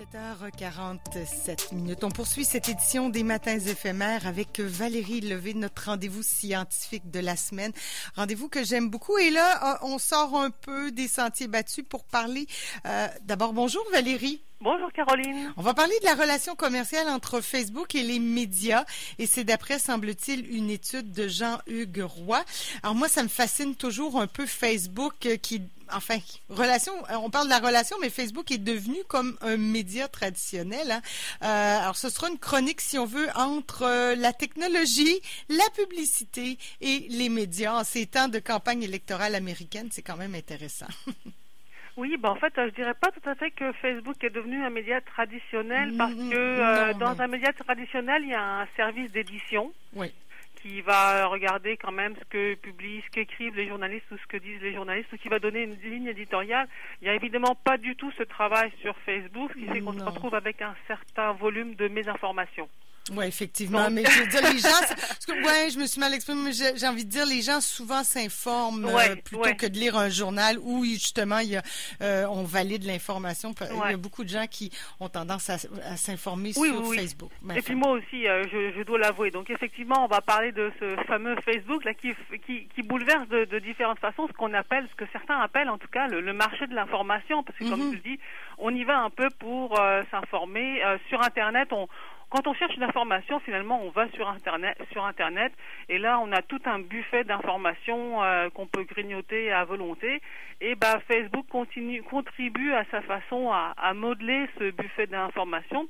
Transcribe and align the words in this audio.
7h47 0.00 1.74
minutes. 1.74 2.04
On 2.04 2.10
poursuit 2.10 2.46
cette 2.46 2.70
édition 2.70 3.10
des 3.10 3.22
Matins 3.22 3.58
éphémères 3.58 4.26
avec 4.26 4.58
Valérie 4.58 5.20
Levé, 5.20 5.52
notre 5.52 5.84
rendez-vous 5.86 6.22
scientifique 6.22 7.10
de 7.10 7.20
la 7.20 7.36
semaine. 7.36 7.72
Rendez-vous 8.16 8.48
que 8.48 8.64
j'aime 8.64 8.88
beaucoup. 8.88 9.18
Et 9.18 9.28
là, 9.28 9.74
euh, 9.74 9.78
on 9.82 9.98
sort 9.98 10.40
un 10.40 10.48
peu 10.48 10.90
des 10.90 11.06
sentiers 11.06 11.48
battus 11.48 11.84
pour 11.86 12.04
parler. 12.04 12.46
Euh, 12.86 13.08
D'abord, 13.24 13.52
bonjour 13.52 13.84
Valérie. 13.92 14.42
Bonjour 14.62 14.92
Caroline. 14.92 15.52
On 15.56 15.62
va 15.62 15.74
parler 15.74 15.98
de 16.00 16.04
la 16.04 16.14
relation 16.14 16.54
commerciale 16.54 17.08
entre 17.08 17.40
Facebook 17.40 17.94
et 17.94 18.02
les 18.02 18.18
médias 18.18 18.84
et 19.18 19.26
c'est 19.26 19.44
d'après, 19.44 19.78
semble-t-il, 19.78 20.54
une 20.54 20.68
étude 20.70 21.12
de 21.12 21.28
Jean-Hugues 21.28 22.04
Roy. 22.04 22.42
Alors 22.82 22.94
moi, 22.94 23.08
ça 23.08 23.22
me 23.22 23.28
fascine 23.28 23.74
toujours 23.74 24.20
un 24.20 24.26
peu 24.26 24.46
Facebook 24.46 25.14
euh, 25.26 25.36
qui, 25.36 25.62
enfin, 25.94 26.18
relation, 26.48 26.92
euh, 27.10 27.16
on 27.22 27.30
parle 27.30 27.46
de 27.46 27.50
la 27.50 27.58
relation, 27.58 27.96
mais 28.00 28.10
Facebook 28.10 28.50
est 28.50 28.58
devenu 28.58 28.96
comme 29.08 29.36
un 29.40 29.56
média 29.56 30.08
traditionnel. 30.08 30.90
Hein. 30.90 31.02
Euh, 31.42 31.78
alors 31.80 31.96
ce 31.96 32.08
sera 32.08 32.28
une 32.28 32.38
chronique, 32.38 32.80
si 32.80 32.98
on 32.98 33.06
veut, 33.06 33.28
entre 33.34 33.82
euh, 33.82 34.14
la 34.14 34.32
technologie, 34.32 35.20
la 35.48 35.68
publicité 35.74 36.58
et 36.80 37.06
les 37.10 37.28
médias 37.28 37.80
en 37.80 37.84
ces 37.84 38.06
temps 38.06 38.28
de 38.28 38.38
campagne 38.38 38.82
électorale 38.82 39.34
américaine. 39.34 39.88
C'est 39.90 40.02
quand 40.02 40.16
même 40.16 40.34
intéressant. 40.34 40.88
Oui, 41.96 42.16
ben 42.16 42.30
en 42.30 42.36
fait, 42.36 42.52
je 42.56 42.70
dirais 42.70 42.94
pas 42.94 43.10
tout 43.10 43.28
à 43.28 43.34
fait 43.34 43.50
que 43.50 43.72
Facebook 43.72 44.22
est 44.24 44.30
devenu 44.30 44.64
un 44.64 44.70
média 44.70 45.02
traditionnel 45.02 45.92
parce 45.98 46.14
que 46.14 46.34
euh, 46.34 46.94
dans 46.94 47.20
un 47.20 47.26
média 47.26 47.52
traditionnel, 47.52 48.22
il 48.22 48.30
y 48.30 48.34
a 48.34 48.60
un 48.60 48.66
service 48.76 49.10
d'édition. 49.12 49.70
Oui. 49.94 50.10
Qui 50.62 50.80
va 50.82 51.26
regarder 51.26 51.76
quand 51.76 51.92
même 51.92 52.14
ce 52.16 52.24
que 52.24 52.54
publient, 52.54 53.02
ce 53.06 53.10
qu'écrivent 53.10 53.56
les 53.56 53.68
journalistes 53.68 54.10
ou 54.10 54.18
ce 54.18 54.26
que 54.26 54.36
disent 54.36 54.60
les 54.60 54.74
journalistes, 54.74 55.12
ou 55.12 55.16
qui 55.16 55.28
va 55.28 55.38
donner 55.38 55.62
une 55.62 55.76
ligne 55.82 56.06
éditoriale. 56.06 56.68
Il 57.00 57.04
n'y 57.04 57.10
a 57.10 57.14
évidemment 57.14 57.54
pas 57.54 57.78
du 57.78 57.96
tout 57.96 58.10
ce 58.12 58.22
travail 58.22 58.70
sur 58.80 58.96
Facebook, 59.06 59.50
ce 59.54 59.58
qui 59.58 59.66
fait 59.66 59.80
qu'on 59.80 59.92
se 59.92 60.04
retrouve 60.04 60.34
avec 60.34 60.62
un 60.62 60.74
certain 60.86 61.32
volume 61.32 61.74
de 61.74 61.88
mésinformations. 61.88 62.68
Oui, 63.12 63.26
effectivement. 63.26 63.90
Mais 63.90 64.04
je 64.04 64.20
veux 64.20 64.26
dire, 64.26 64.42
les 64.52 64.58
gens, 64.58 64.68
parce 64.88 65.26
que, 65.26 65.32
ouais, 65.32 65.70
je 65.70 65.78
me 65.78 65.86
suis 65.86 66.00
mal 66.00 66.12
exprimée, 66.14 66.42
mais 66.44 66.52
j'ai 66.52 66.86
envie 66.86 67.04
de 67.04 67.10
dire, 67.10 67.26
les 67.26 67.42
gens 67.42 67.60
souvent 67.60 68.02
s'informent 68.04 68.84
ouais, 68.86 69.10
euh, 69.10 69.16
plutôt 69.16 69.42
ouais. 69.42 69.56
que 69.56 69.66
de 69.66 69.78
lire 69.78 69.96
un 69.96 70.08
journal 70.08 70.58
où 70.62 70.84
justement 70.84 71.38
il 71.38 71.50
y 71.50 71.56
a, 71.56 71.62
euh, 72.02 72.24
on 72.28 72.44
valide 72.44 72.84
l'information. 72.84 73.54
Il 73.70 73.90
y 73.90 73.94
a 73.94 73.96
beaucoup 73.96 74.24
de 74.24 74.28
gens 74.28 74.46
qui 74.46 74.70
ont 75.00 75.08
tendance 75.08 75.50
à, 75.50 75.54
à 75.84 75.96
s'informer 75.96 76.52
Oui, 76.56 76.68
sur 76.68 76.80
oui, 76.80 76.86
oui. 76.90 76.96
Facebook. 76.98 77.30
Ben, 77.42 77.56
Et 77.56 77.62
puis 77.62 77.74
moi 77.74 77.90
aussi, 77.92 78.26
euh, 78.28 78.44
je, 78.52 78.72
je 78.76 78.82
dois 78.82 78.98
l'avouer. 78.98 79.30
Donc 79.30 79.50
effectivement, 79.50 80.04
on 80.04 80.08
va 80.08 80.20
parler 80.20 80.52
de 80.52 80.70
ce 80.80 80.96
fameux 81.06 81.34
Facebook 81.44 81.84
là 81.84 81.94
qui, 81.94 82.12
qui, 82.46 82.66
qui 82.74 82.82
bouleverse 82.82 83.28
de, 83.28 83.44
de 83.44 83.58
différentes 83.58 83.98
façons 83.98 84.26
ce 84.28 84.32
qu'on 84.32 84.54
appelle, 84.54 84.86
ce 84.90 84.94
que 85.04 85.10
certains 85.12 85.38
appellent 85.40 85.70
en 85.70 85.78
tout 85.78 85.88
cas 85.88 86.06
le, 86.08 86.20
le 86.20 86.32
marché 86.32 86.66
de 86.66 86.74
l'information. 86.74 87.42
Parce 87.42 87.58
que 87.58 87.64
comme 87.68 87.80
Mhm. 87.80 87.90
tu 87.90 87.96
le 87.96 88.02
dis, 88.16 88.20
on 88.58 88.74
y 88.74 88.84
va 88.84 88.98
un 88.98 89.10
peu 89.10 89.28
pour 89.38 89.80
euh, 89.80 90.02
s'informer. 90.10 90.84
Euh, 90.84 90.98
sur 91.08 91.22
Internet, 91.22 91.68
on, 91.72 91.88
quand 92.30 92.46
on 92.46 92.54
cherche 92.54 92.76
une 92.76 92.84
information, 92.84 93.40
finalement, 93.40 93.82
on 93.82 93.90
va 93.90 94.08
sur 94.12 94.28
Internet, 94.28 94.78
sur 94.92 95.04
Internet, 95.04 95.52
et 95.88 95.98
là, 95.98 96.20
on 96.20 96.30
a 96.32 96.42
tout 96.42 96.60
un 96.64 96.78
buffet 96.78 97.24
d'informations 97.24 98.22
euh, 98.22 98.48
qu'on 98.50 98.66
peut 98.66 98.84
grignoter 98.84 99.52
à 99.52 99.64
volonté. 99.64 100.22
Et 100.60 100.76
ben, 100.76 101.00
Facebook 101.08 101.46
continue, 101.48 102.02
contribue 102.04 102.72
à 102.72 102.84
sa 102.90 103.02
façon 103.02 103.50
à, 103.50 103.94
modeler 103.94 104.48
ce 104.58 104.70
buffet 104.70 105.08
d'informations 105.08 105.88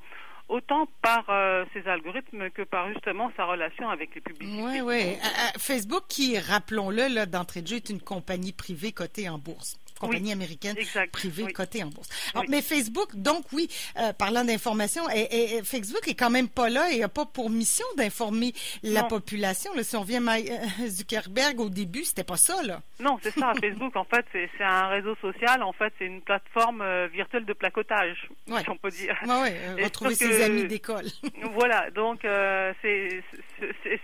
autant 0.49 0.89
par 1.03 1.27
euh, 1.29 1.65
ses 1.73 1.87
algorithmes 1.87 2.51
que 2.51 2.63
par 2.63 2.89
justement 2.89 3.31
sa 3.37 3.45
relation 3.45 3.89
avec 3.89 4.15
les 4.15 4.21
publicités. 4.21 4.63
Oui, 4.63 4.81
oui. 4.81 5.17
Facebook, 5.59 6.05
qui, 6.09 6.39
rappelons-le, 6.39 7.15
là, 7.15 7.27
d'entrée 7.27 7.61
de 7.61 7.69
jeu, 7.69 7.77
est 7.77 7.91
une 7.91 8.01
compagnie 8.01 8.53
privée 8.53 8.93
cotée 8.93 9.29
en 9.29 9.39
bourse. 9.39 9.79
Compagnie 10.01 10.27
Oui, 10.29 10.33
américaine 10.33 10.77
exact, 10.79 11.13
privée 11.13 11.45
oui. 11.45 11.53
cotée 11.53 11.85
en 11.85 11.89
bourse. 11.89 12.09
Alors, 12.33 12.45
Oui. 12.45 12.49
Mais 12.51 12.63
Facebook, 12.63 13.15
donc 13.15 13.45
oui, 13.53 13.69
euh, 13.99 14.13
parlant 14.15 14.45
d'information, 14.45 15.03
et, 15.15 15.21
et- 15.21 15.57
et 15.59 15.63
Facebook 15.63 16.09
est 16.09 16.15
quand 16.15 16.31
même 16.31 16.49
pas 16.49 16.69
là 16.71 16.91
et 16.91 17.03
a 17.03 17.09
pas 17.09 17.27
pour 17.27 17.51
mission 17.51 17.85
d'informer 17.99 18.53
la 18.83 19.05
population. 19.05 19.73
Là, 19.75 19.83
si 19.85 19.97
on 19.97 20.03
vient 20.03 20.21
Mike- 20.21 20.51
euh, 20.51 20.89
Zuckerberg 20.89 21.61
au 21.61 21.69
début, 21.69 22.05
c'était 22.05 22.25
pas 22.25 22.39
ça, 22.39 22.63
là. 22.63 22.81
Non, 22.99 23.19
c'est 23.23 23.31
ça. 23.39 23.53
Facebook, 23.61 23.95
en 23.95 24.05
fait, 24.05 24.25
c'est 24.33 24.49
un 24.65 24.89
réseau 24.89 25.15
social. 25.21 25.63
En 25.63 25.73
fait, 25.73 25.93
c'est 25.99 26.07
une 26.07 26.23
plateforme 26.23 26.81
euh, 26.81 27.07
virtuelle 27.13 27.45
de 27.45 27.53
placotage, 27.53 28.29
Ouais. 28.49 28.63
si 28.63 28.71
on 28.71 28.77
peut 28.77 28.91
dire. 28.91 29.17
Ouais, 29.27 29.41
ouais, 29.43 29.57
euh, 29.69 29.77
Et 29.77 29.85
retrouver 29.85 30.15
ses 30.15 30.29
que- 30.29 30.43
amis 30.43 30.65
d'école. 30.65 31.05
voilà, 31.53 31.91
donc 31.91 32.21
c'est 32.83 33.23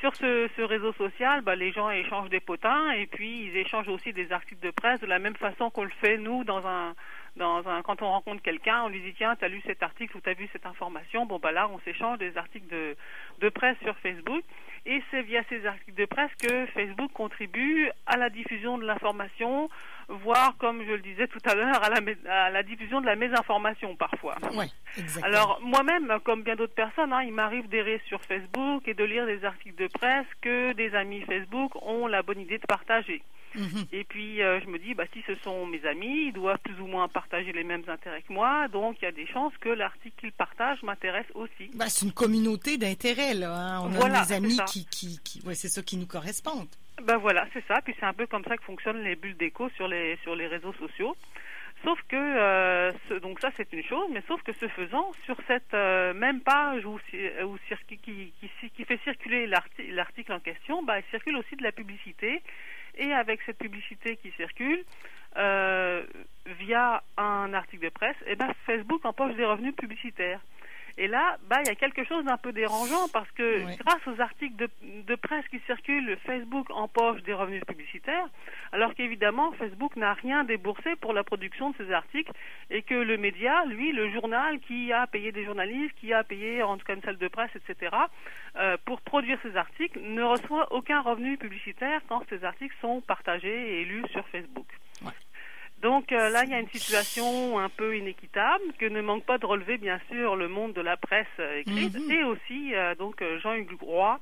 sur 0.00 0.14
ce, 0.16 0.48
ce 0.56 0.62
réseau 0.62 0.92
social, 0.94 1.40
bah, 1.40 1.56
les 1.56 1.72
gens 1.72 1.90
échangent 1.90 2.28
des 2.30 2.40
potins 2.40 2.90
et 2.92 3.06
puis 3.06 3.46
ils 3.46 3.56
échangent 3.56 3.88
aussi 3.88 4.12
des 4.12 4.30
articles 4.32 4.60
de 4.64 4.70
presse 4.70 5.00
de 5.00 5.06
la 5.06 5.18
même 5.18 5.36
façon 5.36 5.70
qu'on 5.70 5.85
le 5.86 5.92
fait 6.00 6.18
nous 6.18 6.44
dans 6.44 6.66
un 6.66 6.94
dans 7.36 7.68
un 7.68 7.82
quand 7.82 8.00
on 8.00 8.10
rencontre 8.10 8.40
quelqu'un, 8.42 8.84
on 8.84 8.88
lui 8.88 9.00
dit 9.02 9.12
tiens, 9.14 9.36
t'as 9.36 9.48
lu 9.48 9.60
cet 9.66 9.82
article 9.82 10.16
ou 10.16 10.20
t'as 10.20 10.32
vu 10.32 10.48
cette 10.52 10.64
information, 10.64 11.26
bon 11.26 11.38
bah 11.38 11.52
là 11.52 11.68
on 11.68 11.78
s'échange 11.80 12.18
des 12.18 12.36
articles 12.38 12.68
de 12.68 12.96
de 13.40 13.48
presse 13.50 13.76
sur 13.82 13.94
Facebook 13.98 14.42
et 14.86 15.02
c'est 15.10 15.20
via 15.22 15.42
ces 15.50 15.66
articles 15.66 15.94
de 15.94 16.06
presse 16.06 16.30
que 16.40 16.64
Facebook 16.66 17.12
contribue 17.12 17.90
à 18.06 18.16
la 18.16 18.30
diffusion 18.30 18.78
de 18.78 18.86
l'information, 18.86 19.68
voire 20.08 20.56
comme 20.58 20.82
je 20.86 20.92
le 20.92 21.00
disais 21.00 21.26
tout 21.26 21.40
à 21.44 21.54
l'heure 21.54 21.82
à 21.84 21.90
la 21.90 22.00
mé- 22.00 22.26
à 22.26 22.48
la 22.50 22.62
diffusion 22.62 23.02
de 23.02 23.06
la 23.06 23.16
mésinformation 23.16 23.96
parfois. 23.96 24.36
Exactement. 24.96 25.26
Alors 25.26 25.60
moi-même, 25.60 26.18
comme 26.24 26.42
bien 26.42 26.56
d'autres 26.56 26.74
personnes, 26.74 27.12
hein, 27.12 27.22
il 27.22 27.34
m'arrive 27.34 27.68
d'errer 27.68 28.00
sur 28.06 28.22
Facebook 28.22 28.86
et 28.88 28.94
de 28.94 29.04
lire 29.04 29.26
des 29.26 29.44
articles 29.44 29.76
de 29.76 29.88
presse 29.88 30.26
que 30.40 30.72
des 30.72 30.94
amis 30.94 31.20
Facebook 31.22 31.72
ont 31.82 32.06
la 32.06 32.22
bonne 32.22 32.40
idée 32.40 32.58
de 32.58 32.66
partager. 32.66 33.22
Mhm. 33.56 33.86
Et 33.92 34.04
puis 34.04 34.42
euh, 34.42 34.60
je 34.60 34.66
me 34.66 34.78
dis, 34.78 34.94
bah, 34.94 35.04
si 35.12 35.22
ce 35.26 35.34
sont 35.36 35.66
mes 35.66 35.84
amis, 35.86 36.26
ils 36.28 36.32
doivent 36.32 36.58
plus 36.58 36.78
ou 36.80 36.86
moins 36.86 37.08
partager 37.08 37.52
les 37.52 37.64
mêmes 37.64 37.84
intérêts 37.88 38.22
que 38.22 38.32
moi, 38.32 38.68
donc 38.68 38.96
il 39.00 39.04
y 39.04 39.08
a 39.08 39.12
des 39.12 39.26
chances 39.26 39.56
que 39.58 39.68
l'article 39.68 40.14
qu'ils 40.20 40.32
partagent 40.32 40.82
m'intéresse 40.82 41.26
aussi. 41.34 41.70
Ben, 41.74 41.88
c'est 41.88 42.04
une 42.06 42.12
communauté 42.12 42.76
d'intérêt, 42.78 43.34
là. 43.34 43.52
hein. 43.54 43.80
On 43.84 43.88
Voilà, 43.88 44.20
a 44.20 44.24
des 44.26 44.32
amis 44.34 44.58
qui, 44.66 44.86
qui, 44.86 45.18
qui 45.24 45.40
ouais, 45.46 45.54
c'est 45.54 45.68
ça 45.68 45.82
qui 45.82 45.96
nous 45.96 46.06
correspondent. 46.06 46.68
Ben 47.02 47.16
voilà, 47.18 47.46
c'est 47.52 47.64
ça. 47.66 47.80
Puis 47.82 47.94
c'est 47.98 48.06
un 48.06 48.12
peu 48.14 48.26
comme 48.26 48.44
ça 48.44 48.56
que 48.56 48.64
fonctionnent 48.64 49.02
les 49.02 49.16
bulles 49.16 49.36
d'écho 49.36 49.68
sur 49.70 49.86
les 49.88 50.16
sur 50.22 50.34
les 50.36 50.46
réseaux 50.46 50.72
sociaux. 50.74 51.16
Sauf 51.84 52.00
que 52.08 52.16
euh, 52.16 52.90
ce- 53.08 53.14
donc 53.20 53.38
ça 53.40 53.50
c'est 53.56 53.70
une 53.72 53.84
chose, 53.84 54.08
mais 54.10 54.22
sauf 54.26 54.42
que 54.42 54.52
ce 54.54 54.66
faisant, 54.68 55.12
sur 55.26 55.36
cette 55.46 55.74
euh, 55.74 56.14
même 56.14 56.40
page 56.40 56.84
où, 56.86 56.98
qui, 57.10 57.98
qui, 57.98 58.32
qui 58.70 58.84
fait 58.84 58.98
circuler 59.04 59.46
l'arti- 59.46 59.90
l'article 59.92 60.32
en 60.32 60.40
question, 60.40 60.82
bah, 60.82 60.98
il 60.98 61.04
circule 61.10 61.36
aussi 61.36 61.54
de 61.54 61.62
la 61.62 61.72
publicité. 61.72 62.40
Et 62.96 63.12
avec 63.12 63.40
cette 63.42 63.58
publicité 63.58 64.16
qui 64.16 64.30
circule 64.32 64.84
euh, 65.36 66.04
via 66.58 67.02
un 67.16 67.52
article 67.52 67.84
de 67.84 67.90
presse, 67.90 68.16
eh 68.26 68.36
ben 68.36 68.52
Facebook 68.64 69.04
empoche 69.04 69.34
des 69.34 69.44
revenus 69.44 69.74
publicitaires. 69.76 70.40
Et 70.98 71.08
là, 71.08 71.36
bah, 71.48 71.58
il 71.62 71.66
y 71.66 71.70
a 71.70 71.74
quelque 71.74 72.04
chose 72.04 72.24
d'un 72.24 72.38
peu 72.38 72.52
dérangeant 72.52 73.08
parce 73.12 73.30
que 73.32 73.60
grâce 73.76 74.06
aux 74.06 74.18
articles 74.20 74.56
de, 74.56 74.68
de 75.06 75.14
presse 75.14 75.46
qui 75.48 75.60
circulent, 75.66 76.16
Facebook 76.24 76.70
empoche 76.70 77.22
des 77.22 77.34
revenus 77.34 77.62
publicitaires, 77.66 78.28
alors 78.72 78.94
qu'évidemment, 78.94 79.52
Facebook 79.52 79.94
n'a 79.96 80.14
rien 80.14 80.44
déboursé 80.44 80.96
pour 80.96 81.12
la 81.12 81.22
production 81.22 81.70
de 81.70 81.76
ces 81.76 81.92
articles 81.92 82.32
et 82.70 82.80
que 82.80 82.94
le 82.94 83.18
média, 83.18 83.64
lui, 83.66 83.92
le 83.92 84.10
journal 84.10 84.58
qui 84.60 84.90
a 84.90 85.06
payé 85.06 85.32
des 85.32 85.44
journalistes, 85.44 85.94
qui 86.00 86.14
a 86.14 86.24
payé 86.24 86.62
en 86.62 86.78
tout 86.78 86.86
cas 86.86 86.94
une 86.94 87.02
salle 87.02 87.18
de 87.18 87.28
presse, 87.28 87.50
etc., 87.54 87.94
euh, 88.56 88.78
pour 88.86 89.02
produire 89.02 89.38
ces 89.42 89.54
articles, 89.54 90.00
ne 90.00 90.22
reçoit 90.22 90.72
aucun 90.72 91.02
revenu 91.02 91.36
publicitaire 91.36 92.00
quand 92.08 92.22
ces 92.30 92.42
articles 92.42 92.74
sont 92.80 93.02
partagés 93.02 93.80
et 93.80 93.84
lus 93.84 94.06
sur 94.12 94.26
Facebook. 94.28 94.66
Donc 95.96 96.12
euh, 96.12 96.28
là, 96.28 96.44
il 96.44 96.50
y 96.50 96.54
a 96.54 96.60
une 96.60 96.68
situation 96.68 97.58
un 97.58 97.70
peu 97.70 97.96
inéquitable 97.96 98.64
que 98.78 98.84
ne 98.84 99.00
manque 99.00 99.24
pas 99.24 99.38
de 99.38 99.46
relever, 99.46 99.78
bien 99.78 99.98
sûr, 100.10 100.36
le 100.36 100.46
monde 100.46 100.74
de 100.74 100.82
la 100.82 100.98
presse 100.98 101.26
euh, 101.38 101.60
écrite 101.60 101.94
Mhm. 101.98 102.10
et 102.10 102.22
aussi 102.22 102.74
euh, 102.74 102.94
donc 102.96 103.24
Jean-Hugues 103.42 103.80
Roy, 103.80 104.20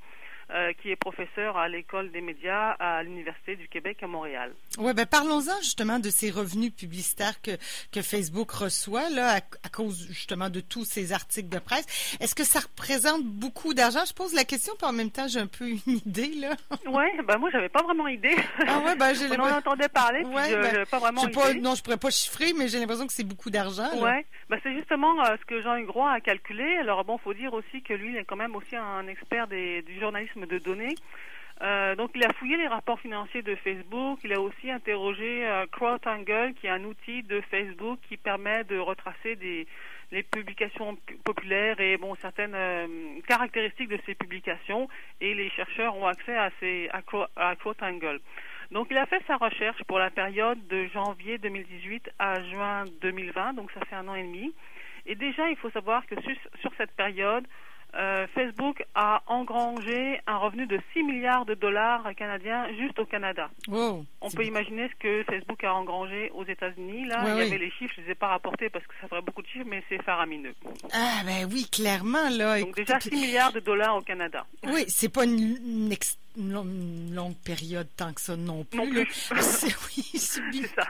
qui 0.83 0.91
est 0.91 0.97
professeur 0.97 1.57
à 1.57 1.69
l'école 1.69 2.11
des 2.13 2.21
médias 2.21 2.71
à 2.79 3.03
l'Université 3.03 3.57
du 3.57 3.69
Québec 3.69 3.99
à 4.03 4.07
Montréal. 4.07 4.53
Ouais, 4.79 4.95
ben 4.95 5.07
parlons-en 5.07 5.59
justement 5.63 5.99
de 5.99 6.11
ces 6.11 6.31
revenus 6.31 6.73
publicitaires 6.75 7.41
que, 7.43 7.53
que 7.93 8.03
Facebook 8.03 8.51
reçoit 8.51 9.09
là, 9.11 9.35
à, 9.35 9.37
à 9.37 9.69
cause 9.73 10.07
justement 10.09 10.51
de 10.51 10.61
tous 10.61 10.85
ces 10.85 11.13
articles 11.13 11.49
de 11.49 11.59
presse. 11.59 11.87
Est-ce 12.21 12.35
que 12.35 12.45
ça 12.45 12.61
représente 12.61 13.25
beaucoup 13.25 13.75
d'argent? 13.75 14.05
Je 14.07 14.13
pose 14.15 14.35
la 14.35 14.45
question, 14.45 14.75
puis 14.79 14.87
en 14.87 14.93
même 14.93 15.11
temps, 15.11 15.27
j'ai 15.29 15.41
un 15.41 15.47
peu 15.47 15.69
une 15.69 15.81
idée, 15.87 16.35
là. 16.37 16.55
Ouais, 16.87 17.11
bah 17.25 17.39
moi 17.39 17.51
j'avais 17.51 17.69
pas 17.69 17.83
vraiment 17.83 18.07
idée. 18.09 18.37
Ah 18.67 18.79
ouais, 18.81 18.95
ben 18.97 19.15
j'ai 19.15 19.27
On 19.39 19.41
en 19.43 19.57
entendait 19.59 19.89
parler, 19.89 20.23
puis 20.25 20.35
Ouais, 20.35 20.51
je- 20.51 20.55
ben, 20.61 20.87
pas 20.87 20.99
vraiment 20.99 21.27
pas, 21.29 21.51
idée. 21.51 21.61
non, 21.61 21.75
je 21.75 21.83
pourrais 21.83 21.97
pas 21.97 22.11
chiffrer, 22.11 22.53
mais 22.57 22.69
j'ai 22.69 22.79
l'impression 22.79 23.07
que 23.07 23.13
c'est 23.13 23.25
beaucoup 23.25 23.51
d'argent. 23.51 23.91
Ouais, 24.01 24.25
bah 24.49 24.57
c'est 24.63 24.75
justement 24.75 25.21
euh, 25.25 25.37
ce 25.41 25.45
que 25.47 25.61
Jean-Hugues 25.63 25.89
Roy 25.91 26.11
a 26.13 26.21
calculé. 26.21 26.77
Alors 26.79 27.05
bon, 27.05 27.19
faut 27.19 27.35
dire 27.35 27.53
aussi 27.55 27.83
que 27.83 27.95
lui, 27.95 28.11
il 28.13 28.17
est 28.17 28.25
quand 28.25 28.37
même 28.37 28.55
aussi 28.55 28.77
un 28.77 29.07
expert 29.09 29.47
des, 29.49 29.83
du 29.83 29.99
journalisme 29.99 30.34
de 30.37 30.59
données. 30.59 30.95
Euh, 31.63 31.95
donc 31.95 32.11
il 32.15 32.25
a 32.25 32.33
fouillé 32.33 32.57
les 32.57 32.67
rapports 32.67 33.01
financiers 33.01 33.43
de 33.43 33.55
Facebook. 33.57 34.19
Il 34.25 34.33
a 34.33 34.41
aussi 34.41 34.71
interrogé 34.71 35.47
euh, 35.47 35.67
qui 36.59 36.67
est 36.67 36.71
un 36.71 36.85
outil 36.85 37.23
de 37.23 37.41
Facebook 37.43 37.99
qui 38.09 38.17
permet 38.17 38.65
de 38.65 38.79
retracer 38.79 39.37
les 40.11 40.23
publications 40.25 40.97
populaires 41.25 41.81
et 41.81 41.97
bon 41.97 42.15
certaines 42.17 42.55
euh, 42.55 42.87
caractéristiques 43.29 43.89
de 43.89 43.99
ces 44.05 44.15
publications. 44.15 44.89
Et 45.21 45.35
les 45.35 45.49
chercheurs 45.51 45.97
ont 45.97 46.07
accès 46.07 46.37
à 46.37 46.51
ces. 46.61 46.91
Donc 48.71 48.89
il 48.91 48.99
a 48.99 49.07
fait 49.07 49.23
sa 49.27 49.37
recherche 49.37 49.83
pour 49.85 49.99
la 49.99 50.11
période 50.11 50.59
de 50.67 50.87
janvier 50.87 51.39
2018 51.39 52.11
à 52.19 52.43
juin 52.43 52.85
2020, 53.03 53.53
donc 53.53 53.71
ça 53.73 53.81
fait 53.89 53.95
un 53.95 54.09
an 54.09 54.15
et 54.15 54.23
demi. 54.23 54.53
Et 55.07 55.15
déjà, 55.15 55.51
il 55.51 55.57
faut 55.57 55.71
savoir 55.71 56.07
que 56.07 56.15
sur 56.61 56.73
cette 56.79 56.93
période, 56.93 57.47
euh, 57.97 58.27
Facebook 58.35 58.85
a 58.95 59.23
engrangé 59.27 60.21
un 60.27 60.37
revenu 60.39 60.67
de 60.67 60.81
6 60.93 61.03
milliards 61.03 61.45
de 61.45 61.55
dollars 61.55 62.05
canadiens 62.17 62.67
juste 62.79 62.99
au 62.99 63.05
Canada. 63.05 63.49
Wow, 63.69 64.05
On 64.21 64.31
peut 64.31 64.45
imaginer 64.45 64.89
ce 64.89 64.95
que 64.97 65.23
Facebook 65.25 65.63
a 65.65 65.75
engrangé 65.75 66.31
aux 66.35 66.45
États-Unis. 66.45 67.07
Là, 67.07 67.25
Ouais, 67.25 67.31
il 67.31 67.37
y 67.37 67.41
oui. 67.43 67.47
avait 67.49 67.59
les 67.59 67.71
chiffres, 67.73 67.93
je 67.97 68.01
ne 68.01 68.07
les 68.07 68.13
ai 68.13 68.15
pas 68.15 68.29
rapportés 68.29 68.69
parce 68.71 68.87
que 68.87 68.95
ça 69.01 69.09
ferait 69.09 69.23
beaucoup 69.23 69.43
de 69.43 69.47
chiffres, 69.49 69.67
mais 69.69 69.83
c'est 69.89 70.03
faramineux. 70.03 70.55
Ah 70.93 71.23
ben 71.25 71.49
oui, 71.53 71.67
clairement 71.71 72.29
là. 72.31 72.59
Donc 72.61 72.69
écoutez, 72.69 72.85
déjà 72.85 72.99
puis- 72.99 73.11
6 73.11 73.17
milliards 73.27 73.53
de 73.53 73.61
dollars 73.61 73.97
au 73.97 74.01
Canada. 74.03 74.45
Oui, 74.65 74.85
c'est 74.89 75.13
pas 75.13 75.25
une, 75.25 75.57
une 75.65 75.93
ex- 75.93 76.19
une 76.37 76.53
long- 76.53 76.65
une 76.65 77.15
longue 77.15 77.37
période 77.45 77.89
tant 77.97 78.13
que 78.13 78.21
ça 78.21 78.37
non 78.37 78.65
plus. 78.65 78.79
Non 78.79 78.91
plus. 78.91 79.07
C'est 79.41 79.67
oui, 79.69 80.19
c'est 80.19 80.41
bi- 80.51 80.63
C'est 80.63 80.75
ça. 80.75 80.87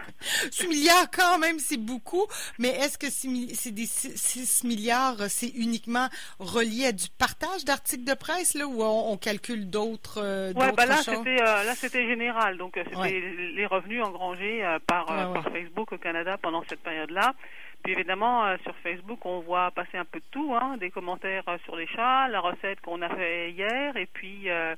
6 0.50 0.69
milliards 0.69 1.11
quand 1.11 1.38
même, 1.38 1.58
c'est 1.58 1.76
beaucoup. 1.76 2.26
Mais 2.58 2.69
est-ce 2.69 2.96
que 2.99 3.11
six 3.11 3.29
mi- 3.29 3.55
c'est 3.55 3.70
des 3.73 3.87
6 3.87 4.64
milliards, 4.64 5.20
euh, 5.20 5.26
c'est 5.29 5.49
uniquement 5.49 6.08
relié 6.38 6.87
à 6.87 6.93
du 6.93 7.06
partage 7.19 7.64
d'articles 7.64 8.05
de 8.05 8.14
presse 8.14 8.55
là, 8.55 8.67
ou 8.67 8.82
on, 8.82 9.12
on 9.12 9.17
calcule 9.17 9.69
d'autres 9.69 10.20
euh, 10.23 10.52
Ouais, 10.52 10.67
d'autres 10.67 10.76
bah 10.76 10.87
là 10.87 10.96
choses? 10.96 11.17
c'était 11.19 11.41
euh, 11.43 11.64
là 11.64 11.75
c'était 11.75 12.06
général, 12.06 12.56
donc 12.56 12.73
c'était 12.76 12.97
Ouais. 12.97 13.20
les 13.55 13.67
revenus 13.67 14.02
engrangés 14.02 14.64
euh, 14.64 14.79
par, 14.87 15.08
Ouais, 15.11 15.35
par 15.43 15.52
Facebook 15.52 15.93
au 15.93 15.99
Canada 15.99 16.37
pendant 16.40 16.62
cette 16.69 16.81
période-là. 16.82 17.35
Puis 17.82 17.93
évidemment 17.93 18.47
euh, 18.47 18.56
sur 18.62 18.75
Facebook 18.82 19.19
on 19.26 19.40
voit 19.40 19.70
passer 19.73 19.99
un 19.99 20.05
peu 20.06 20.19
de 20.20 20.25
tout, 20.31 20.55
hein, 20.55 20.76
des 20.79 20.90
commentaires 20.90 21.44
euh, 21.49 21.58
sur 21.64 21.76
les 21.76 21.87
chats, 21.88 22.29
la 22.29 22.40
recette 22.40 22.81
qu'on 22.81 23.02
a 23.02 23.08
fait 23.14 23.50
hier, 23.50 23.94
et 23.97 24.06
puis 24.06 24.49
euh, 24.49 24.75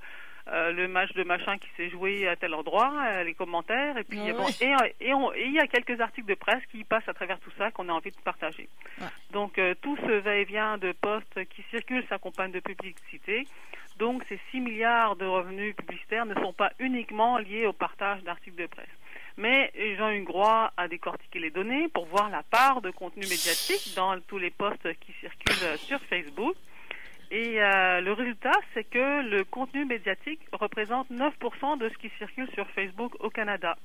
euh, 0.49 0.71
le 0.73 0.87
match 0.89 1.13
de 1.15 1.25
machin 1.25 1.59
qui 1.59 1.69
s'est 1.77 1.91
joué 1.91 2.29
à 2.29 2.37
tel 2.37 2.55
endroit, 2.55 2.93
euh, 3.07 3.25
les 3.25 3.35
commentaires, 3.35 3.97
et 3.99 4.05
puis 4.05 4.21
Ouais, 4.21 4.33
bon, 4.33 4.47
et, 4.61 4.75
et 5.09 5.13
on- 5.15 5.33
et 5.33 5.45
il 5.45 5.53
y 5.53 5.59
a 5.59 5.67
quelques 5.67 6.01
articles 6.01 6.29
de 6.29 6.35
presse 6.35 6.65
qui 6.71 6.85
passent 6.85 7.09
à 7.09 7.15
travers 7.15 7.41
tout 7.41 7.51
ça 7.59 7.71
qu'on 7.73 7.89
a 7.89 7.93
envie 7.93 8.11
de 8.13 8.21
partager. 8.25 8.69
Ouais. 9.01 9.07
Donc 9.33 9.59
euh, 9.59 9.75
tout 9.83 9.97
ce 9.97 10.13
va-et-vient 10.21 10.79
de 10.79 10.93
postes 10.93 11.45
qui 11.49 11.63
circulent 11.71 12.07
s'accompagne 12.09 12.53
de 12.53 12.61
publicité. 12.61 13.47
Donc 13.99 14.23
ces 14.29 14.39
6 14.51 14.61
milliards 14.61 15.17
de 15.17 15.25
revenus 15.25 15.75
publicitaires 15.75 16.27
ne 16.27 16.35
sont 16.35 16.53
pas 16.53 16.71
uniquement 16.79 17.39
liés 17.39 17.67
au 17.67 17.73
partage 17.73 18.23
d'articles 18.23 18.61
de 18.61 18.67
presse. 18.67 18.87
Mais 19.39 19.71
Jean-Hugues 19.99 20.29
Roy 20.31 20.71
a 20.77 20.89
décortiqué 20.89 21.39
les 21.41 21.51
données 21.51 21.89
pour 21.89 22.07
voir 22.07 22.31
la 22.31 22.43
part 22.43 22.81
de 22.81 22.91
contenu 22.91 23.23
médiatique 23.23 23.95
dans 23.95 24.19
tous 24.21 24.39
les 24.39 24.51
posts 24.51 24.95
qui 25.01 25.13
circulent 25.21 25.77
sur 25.79 26.01
Facebook. 26.03 26.55
Et 27.31 27.61
euh, 27.61 28.01
le 28.01 28.13
résultat, 28.13 28.53
c'est 28.73 28.85
que 28.85 29.29
le 29.29 29.45
contenu 29.45 29.85
médiatique 29.85 30.41
représente 30.53 31.11
9% 31.11 31.79
de 31.79 31.89
ce 31.89 31.99
qui 31.99 32.11
circule 32.19 32.49
sur 32.53 32.69
Facebook 32.71 33.15
au 33.21 33.31
Canada. 33.31 33.77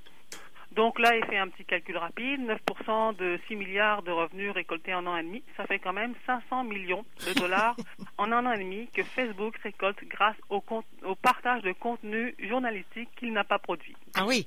Donc 0.72 1.00
là, 1.00 1.16
il 1.18 1.26
fait 1.26 1.38
un 1.38 1.50
petit 1.50 1.66
calcul 1.66 1.98
rapide. 1.98 2.40
9% 2.42 3.16
de 3.18 3.40
6 3.48 3.56
milliards 3.58 4.04
de 4.04 4.12
revenus 4.12 4.52
récoltés 4.52 4.94
en 4.94 5.06
un 5.06 5.08
an 5.08 5.18
et 5.18 5.24
demi, 5.24 5.44
ça 5.58 5.66
fait 5.66 5.80
quand 5.80 5.92
même 5.94 6.14
500 6.26 6.64
millions 6.64 7.04
de 7.28 7.34
dollars 7.34 7.76
en 8.18 8.32
un 8.32 8.46
an 8.46 8.54
et 8.54 8.60
demi 8.60 8.88
que 8.94 9.04
Facebook 9.04 9.56
récolte 9.64 9.98
grâce 10.08 10.36
au, 10.50 10.64
au 11.06 11.16
partage 11.16 11.62
de 11.64 11.74
contenu 11.74 12.36
journalistique 12.40 13.10
qu'il 13.20 13.34
n'a 13.34 13.44
pas 13.44 13.60
produit. 13.60 13.96
Ah 14.16 14.26
oui, 14.26 14.46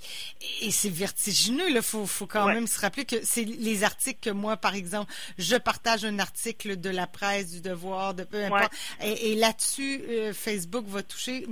et 0.62 0.70
c'est 0.70 0.88
vertigineux. 0.90 1.68
Il 1.68 1.82
faut, 1.82 2.06
faut 2.06 2.26
quand 2.26 2.46
Ouais. 2.46 2.54
même 2.54 2.66
se 2.66 2.80
rappeler 2.80 3.04
que 3.04 3.22
c'est 3.22 3.44
les 3.44 3.84
articles 3.84 4.20
que 4.20 4.30
moi, 4.30 4.56
par 4.56 4.74
exemple, 4.74 5.12
je 5.38 5.56
partage 5.56 6.04
un 6.04 6.18
article 6.18 6.80
de 6.80 6.90
la 6.90 7.06
presse, 7.06 7.52
du 7.52 7.60
devoir, 7.60 8.14
de 8.14 8.24
peu 8.24 8.44
importe. 8.44 8.72
Et, 9.02 9.32
et 9.32 9.34
là-dessus, 9.36 10.00
euh, 10.08 10.32
Facebook 10.32 10.84
va 10.86 11.02
toucher. 11.02 11.46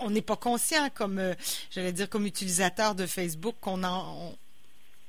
On 0.00 0.10
n'est 0.10 0.22
pas 0.22 0.36
conscient, 0.36 0.88
comme 0.94 1.18
euh, 1.18 1.34
j'allais 1.70 1.92
dire, 1.92 2.08
comme 2.08 2.26
utilisateur 2.26 2.94
de 2.94 3.06
Facebook, 3.06 3.54
qu'on 3.60 3.84
en 3.84 4.16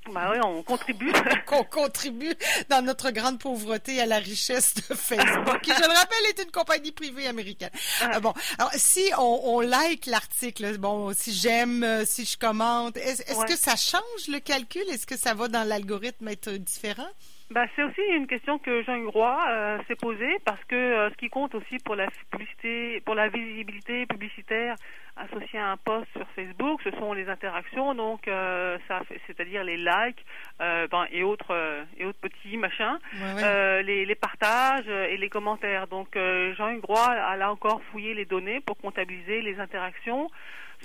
on- 0.07 0.11
Bah 0.11 0.29
oui, 0.31 0.37
on 0.43 0.61
contribue. 0.63 1.11
qu'on 1.47 1.63
contribue 1.63 2.35
dans 2.69 2.83
notre 2.83 3.09
grande 3.11 3.39
pauvreté 3.39 3.99
à 4.01 4.05
la 4.05 4.17
richesse 4.19 4.75
de 4.75 4.93
Facebook, 4.93 5.61
qui, 5.61 5.71
je 5.71 5.79
le 5.81 5.93
rappelle, 5.95 6.25
est 6.29 6.43
une 6.43 6.51
compagnie 6.51 6.91
privée 6.91 7.25
américaine. 7.27 7.71
Ah, 8.01 8.19
bon, 8.19 8.33
alors 8.59 8.71
si 8.75 9.09
on, 9.17 9.41
on 9.45 9.59
like 9.61 10.05
l'article, 10.05 10.77
bon, 10.77 11.13
si 11.15 11.33
j'aime, 11.33 11.83
euh, 11.83 12.05
si 12.05 12.25
je 12.25 12.37
commente, 12.37 12.97
est-ce 12.97 13.21
est-ce 13.23 13.39
Ouais. 13.39 13.47
que 13.47 13.55
ça 13.57 13.75
change 13.75 14.27
le 14.27 14.39
calcul? 14.39 14.83
Est-ce 14.89 15.07
que 15.07 15.17
ça 15.17 15.33
va 15.33 15.47
dans 15.47 15.63
l'algorithme 15.63 16.27
être 16.27 16.51
différent? 16.51 17.09
Bah, 17.51 17.65
c'est 17.75 17.83
aussi 17.83 18.01
une 18.15 18.25
question 18.25 18.57
que 18.57 18.81
Jean 18.83 19.07
Roy 19.09 19.37
euh, 19.49 19.77
s'est 19.87 19.95
posée 19.95 20.37
parce 20.45 20.63
que 20.65 20.75
euh, 20.75 21.09
ce 21.11 21.15
qui 21.15 21.29
compte 21.29 21.53
aussi 21.53 21.77
pour 21.85 21.95
la 21.95 22.07
publicité, 22.31 23.01
pour 23.05 23.13
la 23.13 23.27
visibilité 23.29 24.07
publicitaire 24.07 24.75
associée 25.15 25.59
à 25.59 25.67
un 25.69 25.77
post 25.77 26.07
sur 26.17 26.27
Facebook, 26.35 26.81
ce 26.83 26.89
sont 26.91 27.13
les 27.13 27.29
interactions, 27.29 27.93
donc 27.93 28.27
euh, 28.27 28.77
ça, 28.87 28.99
c'est-à-dire 29.27 29.63
les 29.63 29.77
likes 29.77 30.25
euh, 30.59 30.87
ben, 30.91 31.05
et 31.11 31.23
autres 31.23 31.51
euh, 31.51 31.83
et 31.97 32.05
autres 32.05 32.19
petits 32.19 32.57
machins, 32.57 32.97
Ouais, 33.13 33.33
ouais. 33.35 33.41
euh, 33.43 33.81
les, 33.83 34.05
les 34.05 34.15
partages 34.15 34.87
et 34.89 35.15
les 35.15 35.29
commentaires. 35.29 35.87
Donc 35.87 36.17
euh, 36.17 36.53
Jean 36.55 36.75
Roy 36.81 36.99
a 37.07 37.37
là 37.37 37.51
encore 37.51 37.81
fouillé 37.91 38.13
les 38.15 38.25
données 38.25 38.59
pour 38.59 38.75
comptabiliser 38.77 39.41
les 39.43 39.59
interactions 39.59 40.29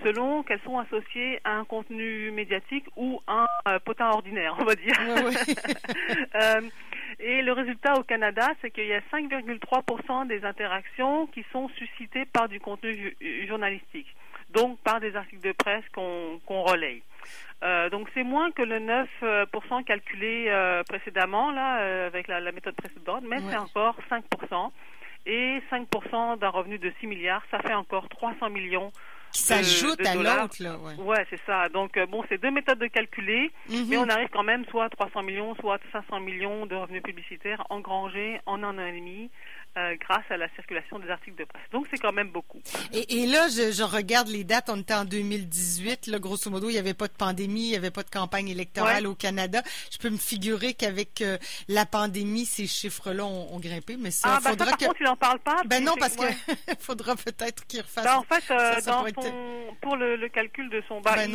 selon 0.02 0.42
qu'elles 0.42 0.60
sont 0.62 0.78
associées 0.78 1.40
à 1.44 1.52
un 1.52 1.64
contenu 1.64 2.30
médiatique 2.30 2.86
ou 2.96 3.20
un 3.28 3.46
euh, 3.68 3.78
potin 3.80 4.08
ordinaire, 4.10 4.54
on 4.58 4.64
va 4.64 4.74
dire. 4.74 4.94
Ouais, 5.00 5.24
ouais. 5.24 5.34
Euh, 6.34 6.60
et 7.18 7.42
le 7.42 7.52
résultat 7.52 7.94
au 7.98 8.02
Canada, 8.02 8.48
c'est 8.60 8.70
qu'il 8.70 8.86
y 8.86 8.92
a 8.94 9.00
5,3% 9.12 10.26
des 10.26 10.44
interactions 10.44 11.26
qui 11.28 11.44
sont 11.52 11.68
suscitées 11.70 12.24
par 12.24 12.48
du 12.48 12.60
contenu 12.60 12.94
ju- 13.20 13.46
journalistique, 13.46 14.14
donc 14.50 14.78
par 14.80 15.00
des 15.00 15.14
articles 15.16 15.42
de 15.42 15.52
presse 15.52 15.84
qu'on 15.94 16.40
qu'on 16.46 16.62
relaye. 16.62 17.02
Euh, 17.62 17.90
donc 17.90 18.08
c'est 18.14 18.22
moins 18.22 18.50
que 18.52 18.62
le 18.62 18.78
9% 18.80 19.84
calculé 19.84 20.46
euh, 20.48 20.82
précédemment 20.84 21.50
là 21.50 21.80
euh, 21.80 22.06
avec 22.06 22.26
la, 22.28 22.40
la 22.40 22.52
méthode 22.52 22.74
précédente, 22.76 23.24
mais 23.28 23.36
Ouais. 23.36 23.50
c'est 23.50 23.56
encore 23.58 23.96
5%. 24.10 24.70
Et 25.26 25.60
5% 25.70 26.38
d'un 26.38 26.48
revenu 26.48 26.78
de 26.78 26.90
6 27.00 27.06
milliards, 27.06 27.42
ça 27.50 27.58
fait 27.58 27.74
encore 27.74 28.08
300 28.08 28.48
millions. 28.48 28.90
Qui 29.32 29.42
s'ajoute 29.42 30.04
à 30.06 30.14
l'autre, 30.14 30.56
ouais. 30.60 31.04
Ouais, 31.04 31.26
c'est 31.30 31.40
ça. 31.46 31.68
Donc 31.68 31.96
euh, 31.96 32.06
bon, 32.06 32.24
c'est 32.28 32.40
deux 32.40 32.50
méthodes 32.50 32.78
de 32.78 32.86
calculer. 32.88 33.50
Mhm. 33.68 33.86
Mais 33.88 33.96
on 33.96 34.08
arrive 34.08 34.28
quand 34.32 34.42
même 34.42 34.64
soit 34.66 34.86
à 34.86 34.88
300 34.88 35.22
millions, 35.22 35.54
soit 35.56 35.76
à 35.76 36.00
500 36.00 36.20
millions 36.20 36.66
de 36.66 36.74
revenus 36.74 37.02
publicitaires 37.02 37.64
engrangés 37.70 38.40
en 38.46 38.62
un 38.62 38.78
an 38.78 38.86
et 38.86 38.92
demi 38.92 39.30
euh, 39.78 39.94
grâce 40.00 40.24
à 40.30 40.36
la 40.36 40.48
circulation 40.56 40.98
des 40.98 41.08
articles 41.10 41.36
de 41.38 41.44
presse. 41.44 41.62
Donc 41.72 41.86
c'est 41.90 41.98
quand 41.98 42.12
même 42.12 42.30
beaucoup. 42.30 42.60
Et, 42.92 43.22
et 43.22 43.26
là, 43.26 43.46
je, 43.48 43.70
je 43.72 43.82
regarde 43.82 44.28
les 44.28 44.44
dates. 44.44 44.68
On 44.68 44.80
était 44.80 44.94
en 44.94 45.04
2018. 45.04 46.06
Là, 46.08 46.18
grosso 46.18 46.50
modo, 46.50 46.68
il 46.68 46.72
n'y 46.72 46.78
avait 46.78 46.94
pas 46.94 47.06
de 47.06 47.12
pandémie, 47.12 47.66
il 47.66 47.70
n'y 47.70 47.76
avait 47.76 47.90
pas 47.90 48.02
de 48.02 48.10
campagne 48.10 48.48
électorale 48.48 49.04
Ouais. 49.04 49.12
au 49.12 49.14
Canada. 49.14 49.62
Je 49.92 49.98
peux 49.98 50.10
me 50.10 50.16
figurer 50.18 50.74
qu'avec 50.74 51.20
euh, 51.22 51.38
la 51.68 51.86
pandémie, 51.86 52.44
ces 52.46 52.66
chiffres-là 52.66 53.24
ont, 53.24 53.54
ont 53.54 53.60
grimpé. 53.60 53.96
Mais 53.98 54.10
ça, 54.10 54.36
ah 54.36 54.40
ça 54.40 54.50
faudra 54.50 54.66
par 54.66 54.78
que... 54.78 54.84
contre 54.86 55.00
il 55.00 55.06
en 55.08 55.16
parle 55.16 55.38
pas. 55.40 55.62
Ben 55.66 55.84
non, 55.84 55.94
parce 55.98 56.16
ouais. 56.16 56.34
que 56.66 56.74
faudra 56.80 57.14
peut-être 57.16 57.66
qu'il 57.66 57.80
refasse. 57.80 58.04
Bah, 58.04 58.18
en 58.18 58.22
fait, 58.24 58.52
euh, 58.52 58.74
Ça, 58.74 58.80
ça 58.80 58.90
dans 58.92 59.06
être- 59.06 59.22
son, 59.22 59.76
pour 59.80 59.96
le, 59.96 60.16
le 60.16 60.28
calcul 60.28 60.68
de 60.70 60.82
son, 60.88 61.00
bah, 61.00 61.14
Ben 61.16 61.30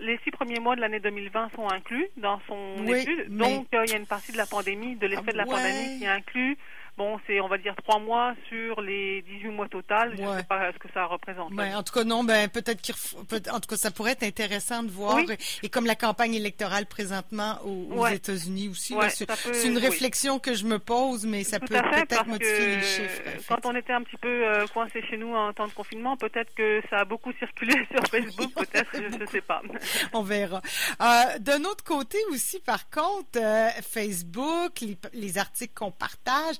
les, 0.00 0.18
six 0.24 0.30
premiers 0.30 0.60
mois 0.60 0.76
de 0.76 0.80
l'année 0.80 1.00
2020 1.00 1.50
sont 1.54 1.68
inclus 1.68 2.06
dans 2.16 2.40
son 2.46 2.76
Oui, 2.86 3.00
étude. 3.00 3.26
mais- 3.28 3.48
Donc 3.48 3.66
il 3.72 3.90
y 3.90 3.94
a 3.94 3.96
une 3.96 4.06
partie 4.06 4.32
de 4.32 4.36
la 4.36 4.46
pandémie, 4.46 4.96
de 4.96 5.06
l'effet 5.06 5.22
Ah, 5.28 5.32
de 5.32 5.36
la 5.36 5.44
ouais. 5.44 5.50
pandémie 5.50 5.98
qui 5.98 6.04
est 6.04 6.08
inclus. 6.08 6.56
Bon, 6.98 7.18
c'est 7.28 7.40
on 7.40 7.46
va 7.48 7.58
dire 7.58 7.74
trois 7.76 8.00
mois 8.00 8.34
sur 8.48 8.80
les 8.80 9.22
18 9.22 9.48
mois 9.50 9.68
total. 9.68 10.14
Je 10.18 10.22
Ouais. 10.22 10.38
sais 10.38 10.42
pas 10.42 10.72
ce 10.72 10.78
que 10.78 10.88
ça 10.92 11.06
représente. 11.06 11.52
Ben, 11.54 11.76
en 11.76 11.82
tout 11.84 11.92
cas, 11.94 12.02
non, 12.02 12.24
ben, 12.24 12.48
peut-être 12.48 12.82
qu'il 12.82 12.92
ref- 12.94 13.14
peut- 13.28 13.40
en 13.52 13.60
tout 13.60 13.68
cas, 13.68 13.76
ça 13.76 13.92
pourrait 13.92 14.12
être 14.12 14.24
intéressant 14.24 14.82
de 14.82 14.90
voir. 14.90 15.14
Oui. 15.14 15.26
Et 15.62 15.68
comme 15.68 15.86
la 15.86 15.94
campagne 15.94 16.34
électorale 16.34 16.86
présentement 16.86 17.58
aux, 17.64 17.86
aux 17.94 18.02
Ouais. 18.02 18.16
États-Unis 18.16 18.68
aussi, 18.68 18.94
Ouais, 18.94 19.04
là, 19.04 19.10
c'est 19.10 19.26
peut- 19.26 19.64
une 19.64 19.76
oui. 19.76 19.82
réflexion 19.86 20.40
que 20.40 20.54
je 20.54 20.64
me 20.64 20.80
pose, 20.80 21.24
mais 21.24 21.44
ça 21.44 21.60
Tout 21.60 21.66
peut 21.68 21.80
peut-être 21.80 22.26
modifier 22.26 22.76
les 22.76 22.82
chiffres. 22.82 23.22
quand 23.48 23.64
on 23.66 23.76
était 23.76 23.92
un 23.92 24.02
petit 24.02 24.16
peu 24.16 24.28
euh, 24.48 24.66
coincé 24.74 25.00
chez 25.08 25.16
nous 25.16 25.32
en 25.36 25.52
temps 25.52 25.68
de 25.68 25.72
confinement, 25.72 26.16
peut-être 26.16 26.52
que 26.56 26.82
ça 26.90 26.96
a 26.98 27.04
beaucoup 27.04 27.32
circulé 27.38 27.74
sur 27.92 28.02
Facebook, 28.10 28.52
peut-être, 28.54 28.90
je 28.94 29.16
ne 29.18 29.26
sais 29.26 29.40
pas. 29.40 29.62
On 30.12 30.22
verra. 30.22 30.60
Euh, 31.00 31.38
D'un 31.38 31.62
autre 31.64 31.84
côté 31.84 32.18
aussi, 32.32 32.58
par 32.58 32.90
contre, 32.90 33.36
euh, 33.38 33.68
Facebook, 33.88 34.80
les, 34.80 34.98
les 35.12 35.38
articles 35.38 35.74
qu'on 35.74 35.92
partage, 35.92 36.56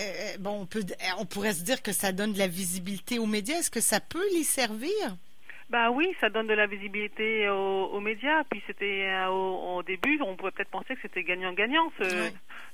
euh, 0.00 0.36
bon, 0.38 0.62
on 0.62 0.66
peut, 0.66 0.84
on 1.18 1.26
pourrait 1.26 1.52
se 1.54 1.62
dire 1.64 1.82
que 1.82 1.92
ça 1.92 2.12
donne 2.12 2.32
de 2.32 2.38
la 2.38 2.46
visibilité 2.48 3.18
aux 3.18 3.26
médias. 3.26 3.56
Est-ce 3.58 3.70
que 3.70 3.80
ça 3.80 4.00
peut 4.00 4.26
les 4.32 4.44
servir? 4.44 4.90
Bah 5.70 5.90
oui, 5.90 6.14
ça 6.20 6.28
donne 6.28 6.46
de 6.46 6.52
la 6.54 6.66
visibilité 6.66 7.48
aux, 7.48 7.86
aux 7.86 8.00
médias. 8.00 8.44
Puis 8.50 8.62
c'était 8.66 9.06
euh, 9.08 9.28
au, 9.28 9.76
au 9.78 9.82
début, 9.82 10.20
on 10.24 10.36
pourrait 10.36 10.50
peut-être 10.52 10.70
penser 10.70 10.94
que 10.94 11.00
c'était 11.02 11.22
gagnant-gagnant, 11.24 11.90
ce- 11.98 12.30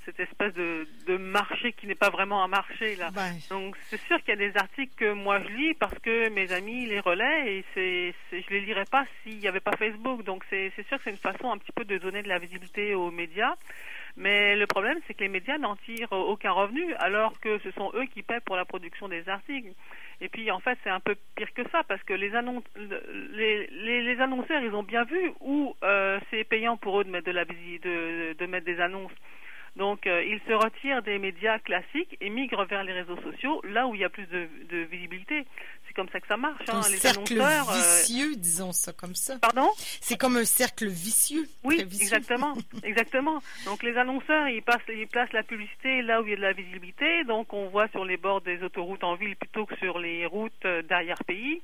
cette 0.07 0.19
espèce 0.19 0.53
de, 0.55 0.89
de 1.07 1.17
marché 1.17 1.73
qui 1.75 1.87
n'est 1.87 1.95
pas 1.95 2.11
vraiment 2.11 2.43
un 2.43 2.49
marché 2.49 2.97
là. 2.97 3.11
Ben, 3.13 3.33
Donc 3.51 3.77
c'est 3.91 4.01
sûr 4.07 4.19
qu'il 4.25 4.31
y 4.31 4.33
a 4.33 4.51
des 4.51 4.57
articles 4.57 4.93
que 4.97 5.13
moi 5.13 5.41
je 5.41 5.49
lis 5.55 5.75
parce 5.75 5.97
que 6.01 6.31
mes 6.31 6.51
amis 6.53 6.87
les 6.87 6.99
relaient 7.01 7.59
et 7.59 7.65
c'est, 7.75 8.15
c'est- 8.29 8.43
je 8.43 8.51
les 8.51 8.61
lirais 8.63 8.87
pas 8.91 9.05
s'il 9.23 9.39
n'y 9.39 9.47
avait 9.47 9.61
pas 9.61 9.77
Facebook. 9.77 10.25
Donc 10.25 10.43
c'est, 10.51 10.73
c'est 10.75 10.87
sûr 10.89 10.97
que 10.99 11.05
c'est 11.05 11.11
une 11.11 11.17
façon 11.17 11.51
un 11.53 11.59
petit 11.59 11.73
peu 11.73 11.85
de 11.85 11.97
donner 11.99 12.23
de 12.23 12.29
la 12.29 12.39
visibilité 12.41 12.95
aux 12.95 13.11
médias. 13.13 13.55
Mais 14.17 14.57
le 14.57 14.67
problème, 14.67 14.99
c'est 15.07 15.15
que 15.15 15.23
les 15.23 15.29
médias 15.29 15.59
n'en 15.59 15.77
tirent 15.77 16.13
aucun 16.13 16.53
revenu, 16.53 16.95
alors 16.95 17.39
que 17.41 17.59
ce 17.61 17.71
sont 17.73 17.91
eux 17.95 18.07
qui 18.07 18.23
paient 18.23 18.41
pour 18.41 18.57
la 18.57 18.65
production 18.65 19.09
des 19.09 19.29
articles. 19.29 19.73
Et 20.21 20.29
puis, 20.29 20.51
en 20.51 20.61
fait, 20.61 20.79
c'est 20.85 20.91
un 20.91 21.01
peu 21.01 21.17
pire 21.37 21.53
que 21.55 21.63
ça, 21.71 21.83
parce 21.85 22.03
que 22.03 22.13
les, 22.13 22.31
les, 24.03 24.21
annonceurs, 24.21 24.63
ils 24.63 24.75
ont 24.75 24.83
bien 24.83 25.05
vu 25.05 25.33
où 25.41 25.75
euh, 25.83 26.19
c'est 26.31 26.45
payant 26.45 26.77
pour 26.77 27.01
eux 27.01 27.05
de 27.05 27.11
mettre 27.11 27.27
de 27.27 27.33
la 27.33 27.45
de, 27.45 28.35
de 28.35 28.47
mettre 28.47 28.67
des 28.67 28.81
annonces. 28.81 29.13
Donc, 29.77 30.07
euh, 30.07 30.23
ils 30.25 30.41
se 30.49 30.53
retirent 30.53 31.03
des 31.03 31.19
médias 31.19 31.59
classiques 31.61 32.17
et 32.21 32.29
migrent 32.29 32.67
vers 32.67 32.83
les 32.83 32.93
réseaux 32.93 33.19
sociaux, 33.23 33.63
là 33.65 33.87
où 33.87 33.95
il 33.95 34.01
y 34.01 34.05
a 34.05 34.11
plus 34.11 34.27
de 34.27 34.77
visibilité. 34.91 35.47
C'est 35.91 35.95
comme 35.97 36.09
ça 36.11 36.21
que 36.21 36.27
ça 36.29 36.37
marche. 36.37 36.63
Hein. 36.69 36.83
Un 36.87 36.89
Les 36.89 36.99
cercle 36.99 37.33
annonceurs. 37.41 37.71
euh, 37.71 37.75
vicieux, 37.75 38.37
disons 38.37 38.71
ça 38.71 38.93
comme 38.93 39.17
ça. 39.17 39.39
Pardon? 39.41 39.69
C'est 40.01 40.17
comme 40.17 40.37
un 40.37 40.45
cercle 40.45 40.87
vicieux. 40.87 41.49
Oui, 41.65 41.83
vicieux. 41.85 42.05
exactement, 42.05 42.55
exactement. 42.85 43.43
Donc 43.65 43.83
les 43.83 43.97
annonceurs, 43.97 44.47
ils, 44.47 44.63
passent, 44.63 44.79
ils 44.89 45.09
placent 45.09 45.33
la 45.33 45.43
publicité 45.43 46.03
là 46.03 46.23
où 46.23 46.27
il 46.27 46.31
y 46.31 46.33
a 46.35 46.37
de 46.37 46.43
la 46.43 46.53
visibilité. 46.53 47.25
Donc 47.25 47.53
on 47.53 47.69
voit 47.71 47.89
sur 47.89 48.05
les 48.05 48.17
bords 48.17 48.41
des 48.41 48.63
autoroutes 48.63 49.03
en 49.03 49.17
ville 49.17 49.35
plutôt 49.35 49.67
que 49.67 49.75
sur 49.79 49.99
les 49.99 50.27
routes 50.27 50.53
euh, 50.65 50.83
d'arrière-pays. 50.83 51.61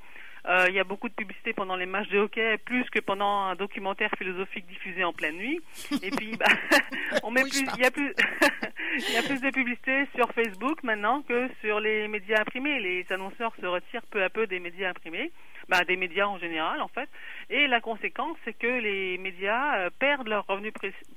Euh, 0.49 0.67
il 0.69 0.75
y 0.75 0.79
a 0.79 0.85
beaucoup 0.85 1.09
de 1.09 1.15
publicité 1.15 1.53
pendant 1.53 1.75
les 1.75 1.87
matchs 1.87 2.09
de 2.09 2.19
hockey, 2.19 2.57
plus 2.65 2.85
que 2.91 3.01
pendant 3.01 3.47
un 3.47 3.57
documentaire 3.57 4.11
philosophique 4.17 4.67
diffusé 4.67 5.03
en 5.03 5.13
pleine 5.13 5.37
nuit. 5.37 5.61
Et 6.03 6.11
puis, 6.13 6.37
bah, 6.37 6.47
on 7.25 7.31
met 7.33 7.43
Oui, 7.43 7.51
plus, 7.51 7.67
il 7.77 7.83
y 7.83 7.85
a 7.87 7.91
plus, 7.91 8.15
il 9.09 9.13
y 9.15 9.17
a 9.17 9.23
plus 9.23 9.41
de 9.41 9.51
publicité 9.51 10.07
sur 10.15 10.31
Facebook 10.33 10.83
maintenant 10.85 11.23
que 11.23 11.49
sur 11.61 11.81
les 11.81 12.07
médias 12.07 12.41
imprimés. 12.43 12.79
Les 12.79 13.05
annonceurs 13.11 13.55
se 13.61 13.67
retirent 13.67 14.07
peu 14.11 14.23
à 14.23 14.31
peu 14.31 14.47
des 14.47 14.61
médias 14.61 14.91
imprimés, 14.91 15.33
bah, 15.69 15.83
des 15.85 15.97
médias 15.97 16.27
en 16.27 16.39
général 16.39 16.81
en 16.81 16.89
fait. 16.89 17.09
Et 17.51 17.67
la 17.67 17.81
conséquence, 17.81 18.37
c'est 18.45 18.57
que 18.57 18.67
les 18.69 19.19
médias 19.19 19.79
euh, 19.81 19.91
perdent 19.99 20.29
leurs 20.29 20.47
revenus 20.47 20.73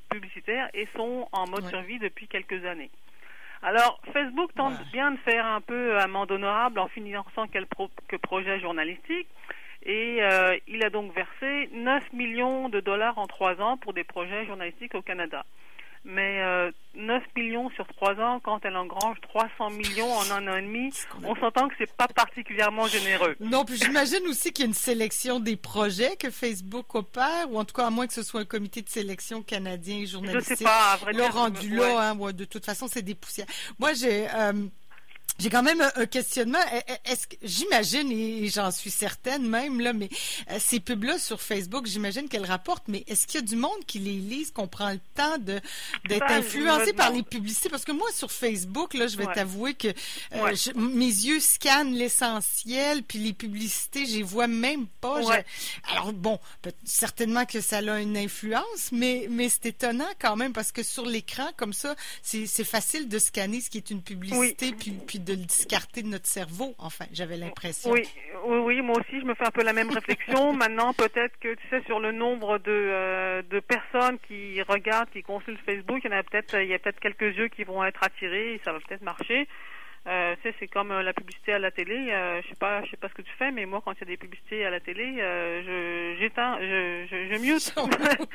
publicitaires 0.09 0.69
et 0.73 0.87
sont 0.95 1.27
en 1.31 1.47
mode 1.47 1.65
Ouais. 1.65 1.69
survie 1.69 1.99
depuis 1.99 2.27
quelques 2.27 2.65
années. 2.65 2.89
Alors, 3.61 3.99
Facebook 4.13 4.53
tente 4.55 4.73
Ouais. 4.79 4.85
bien 4.93 5.11
de 5.11 5.17
faire 5.17 5.45
un 5.45 5.61
peu 5.61 5.97
amende 5.99 6.31
honorable 6.31 6.79
en 6.79 6.87
finançant 6.87 7.47
quel 7.47 7.65
pro- 7.67 7.91
que 8.07 8.15
projet 8.15 8.59
journalistique. 8.59 9.27
Et 9.83 10.17
euh, 10.21 10.57
il 10.67 10.83
a 10.83 10.89
donc 10.89 11.13
versé 11.13 11.69
9 11.73 12.13
millions 12.13 12.69
de 12.69 12.79
dollars 12.79 13.17
en 13.17 13.27
trois 13.27 13.59
ans 13.61 13.77
pour 13.77 13.93
des 13.93 14.03
projets 14.03 14.45
journalistiques 14.45 14.95
au 14.95 15.01
Canada. 15.01 15.45
Mais 16.05 16.41
euh, 16.41 16.71
9 16.95 17.21
millions 17.35 17.69
sur 17.71 17.85
trois 17.87 18.13
ans, 18.15 18.39
quand 18.39 18.63
elle 18.63 18.77
engrange 18.77 19.17
300 19.21 19.69
millions 19.71 20.11
en 20.11 20.31
un 20.31 20.47
an 20.47 20.55
et 20.57 20.61
demi, 20.61 20.91
on 21.23 21.35
s'entend 21.35 21.67
que 21.67 21.75
c'est 21.77 21.93
pas 21.95 22.07
particulièrement 22.07 22.87
généreux. 22.87 23.35
Non, 23.41 23.65
puis 23.65 23.75
j'imagine 23.75 24.25
aussi 24.27 24.51
qu'il 24.53 24.63
y 24.63 24.67
a 24.67 24.69
une 24.69 24.73
sélection 24.73 25.39
des 25.39 25.57
projets 25.57 26.15
que 26.15 26.29
Facebook 26.31 26.95
opère, 26.95 27.51
ou 27.51 27.59
en 27.59 27.65
tout 27.65 27.73
cas 27.75 27.87
à 27.87 27.89
moins 27.89 28.07
que 28.07 28.13
ce 28.13 28.23
soit 28.23 28.41
un 28.41 28.45
comité 28.45 28.81
de 28.81 28.89
sélection 28.89 29.43
canadien 29.43 29.97
et 29.97 30.05
Je 30.05 30.11
journalistique. 30.13 30.57
sais 30.57 30.63
pas, 30.63 30.93
à 30.93 30.97
vrai 30.97 31.11
Là, 31.13 31.23
dire. 31.25 31.33
rendu 31.33 31.79
ouais. 31.79 31.85
là, 31.93 32.09
hein, 32.11 32.17
ouais, 32.17 32.31
de 32.33 32.45
toute 32.45 32.65
façon, 32.65 32.87
c'est 32.87 33.01
des 33.01 33.15
poussières. 33.15 33.47
Moi, 33.77 33.93
j'ai... 33.93 34.27
euh, 34.33 34.53
j'ai 35.39 35.49
quand 35.49 35.63
même 35.63 35.81
un, 35.81 35.91
un 35.95 36.05
questionnement. 36.05 36.59
E- 36.59 36.91
e- 36.91 37.11
Est-ce 37.11 37.27
que 37.27 37.35
j'imagine 37.41 38.11
et 38.11 38.47
j'en 38.49 38.71
suis 38.71 38.91
certaine 38.91 39.47
même 39.47 39.79
là, 39.79 39.93
mais 39.93 40.09
euh, 40.51 40.57
ces 40.59 40.79
pubs-là 40.79 41.17
sur 41.17 41.41
Facebook, 41.41 41.85
j'imagine 41.87 42.27
qu'elles 42.29 42.45
rapportent. 42.45 42.87
Mais 42.87 43.03
est-ce 43.07 43.25
qu'il 43.25 43.39
y 43.39 43.43
a 43.43 43.47
du 43.47 43.55
monde 43.55 43.85
qui 43.87 43.99
les 43.99 44.13
lise, 44.13 44.51
qu'on 44.51 44.67
prend 44.67 44.91
le 44.91 44.99
temps 45.15 45.37
de 45.37 45.59
d'être 46.07 46.27
Ben, 46.27 46.39
influencé 46.39 46.93
par 46.93 47.11
les 47.11 47.23
publicités? 47.23 47.69
Parce 47.69 47.85
que 47.85 47.91
moi, 47.91 48.07
sur 48.13 48.31
Facebook, 48.31 48.93
là, 48.93 49.07
je 49.07 49.17
vais 49.17 49.25
Ouais. 49.27 49.33
t'avouer 49.33 49.73
que 49.73 49.87
euh, 49.87 50.43
Ouais. 50.43 50.55
je- 50.55 50.71
mes 50.77 51.05
yeux 51.05 51.39
scannent 51.39 51.93
l'essentiel, 51.93 53.03
puis 53.03 53.19
les 53.19 53.33
publicités, 53.33 54.05
je 54.05 54.17
les 54.17 54.23
vois 54.23 54.47
même 54.47 54.87
pas. 55.01 55.21
Je- 55.21 55.27
Ouais. 55.27 55.45
alors 55.91 56.13
bon, 56.13 56.39
certainement 56.83 57.45
que 57.45 57.61
ça 57.61 57.77
a 57.79 57.99
une 57.99 58.17
influence, 58.17 58.91
mais 58.91 59.27
mais 59.29 59.49
c'est 59.49 59.67
étonnant 59.67 60.09
quand 60.19 60.35
même 60.35 60.53
parce 60.53 60.71
que 60.71 60.83
sur 60.83 61.05
l'écran 61.05 61.49
comme 61.57 61.73
ça, 61.73 61.95
c'est 62.23 62.45
c'est 62.47 62.63
facile 62.63 63.07
de 63.07 63.19
scanner 63.19 63.61
ce 63.61 63.69
qui 63.69 63.77
est 63.77 63.89
une 63.89 64.01
publicité 64.01 64.71
puis 64.73 64.91
puis 64.91 65.19
de 65.19 65.28
le 65.35 65.45
discarter 65.45 66.01
de 66.01 66.07
notre 66.07 66.27
cerveau. 66.27 66.75
Enfin, 66.77 67.05
j'avais 67.11 67.37
l'impression. 67.37 67.91
Oui, 67.91 68.03
oui, 68.45 68.57
oui, 68.57 68.81
moi 68.81 68.97
aussi, 68.99 69.19
je 69.19 69.25
me 69.25 69.33
fais 69.35 69.45
un 69.45 69.51
peu 69.51 69.63
la 69.63 69.73
même 69.73 69.89
réflexion. 69.89 70.53
Maintenant, 70.61 70.93
peut-être 70.93 71.37
que, 71.39 71.53
tu 71.53 71.67
sais, 71.69 71.81
sur 71.85 71.99
le 71.99 72.11
nombre 72.11 72.57
de, 72.59 72.71
euh, 72.71 73.41
de 73.49 73.59
personnes 73.59 74.17
qui 74.27 74.61
regardent, 74.63 75.09
qui 75.11 75.23
consultent 75.23 75.59
Facebook, 75.65 76.01
il 76.03 76.11
y 76.11 76.13
en 76.13 76.17
a 76.17 76.23
peut-être, 76.23 76.55
il 76.61 76.67
y 76.67 76.73
a 76.73 76.79
peut-être 76.79 76.99
quelques 76.99 77.35
yeux 77.37 77.47
qui 77.47 77.63
vont 77.63 77.83
être 77.83 78.03
attirés 78.03 78.55
et 78.55 78.61
ça 78.63 78.73
va 78.73 78.79
peut-être 78.79 79.03
marcher. 79.03 79.47
Euh, 80.07 80.35
tu 80.41 80.49
sais, 80.49 80.55
c'est 80.59 80.67
comme 80.67 80.91
euh, 80.91 81.03
la 81.03 81.13
publicité 81.13 81.53
à 81.53 81.59
la 81.59 81.71
télé. 81.71 82.09
Euh, 82.11 82.41
je 82.41 82.49
sais 82.49 82.55
pas, 82.55 82.83
je 82.85 82.91
sais 82.91 82.97
pas 82.97 83.09
ce 83.09 83.13
que 83.13 83.21
tu 83.21 83.31
fais, 83.37 83.51
mais 83.51 83.65
moi, 83.65 83.81
quand 83.83 83.91
il 83.93 83.99
y 83.99 84.03
a 84.03 84.05
des 84.07 84.17
publicités 84.17 84.65
à 84.65 84.69
la 84.69 84.79
télé, 84.79 85.17
euh, 85.19 85.61
je 86.15 86.19
j'éteins, 86.19 86.57
je, 86.61 87.05
je, 87.09 87.35
je 87.35 87.39
mute, 87.41 87.73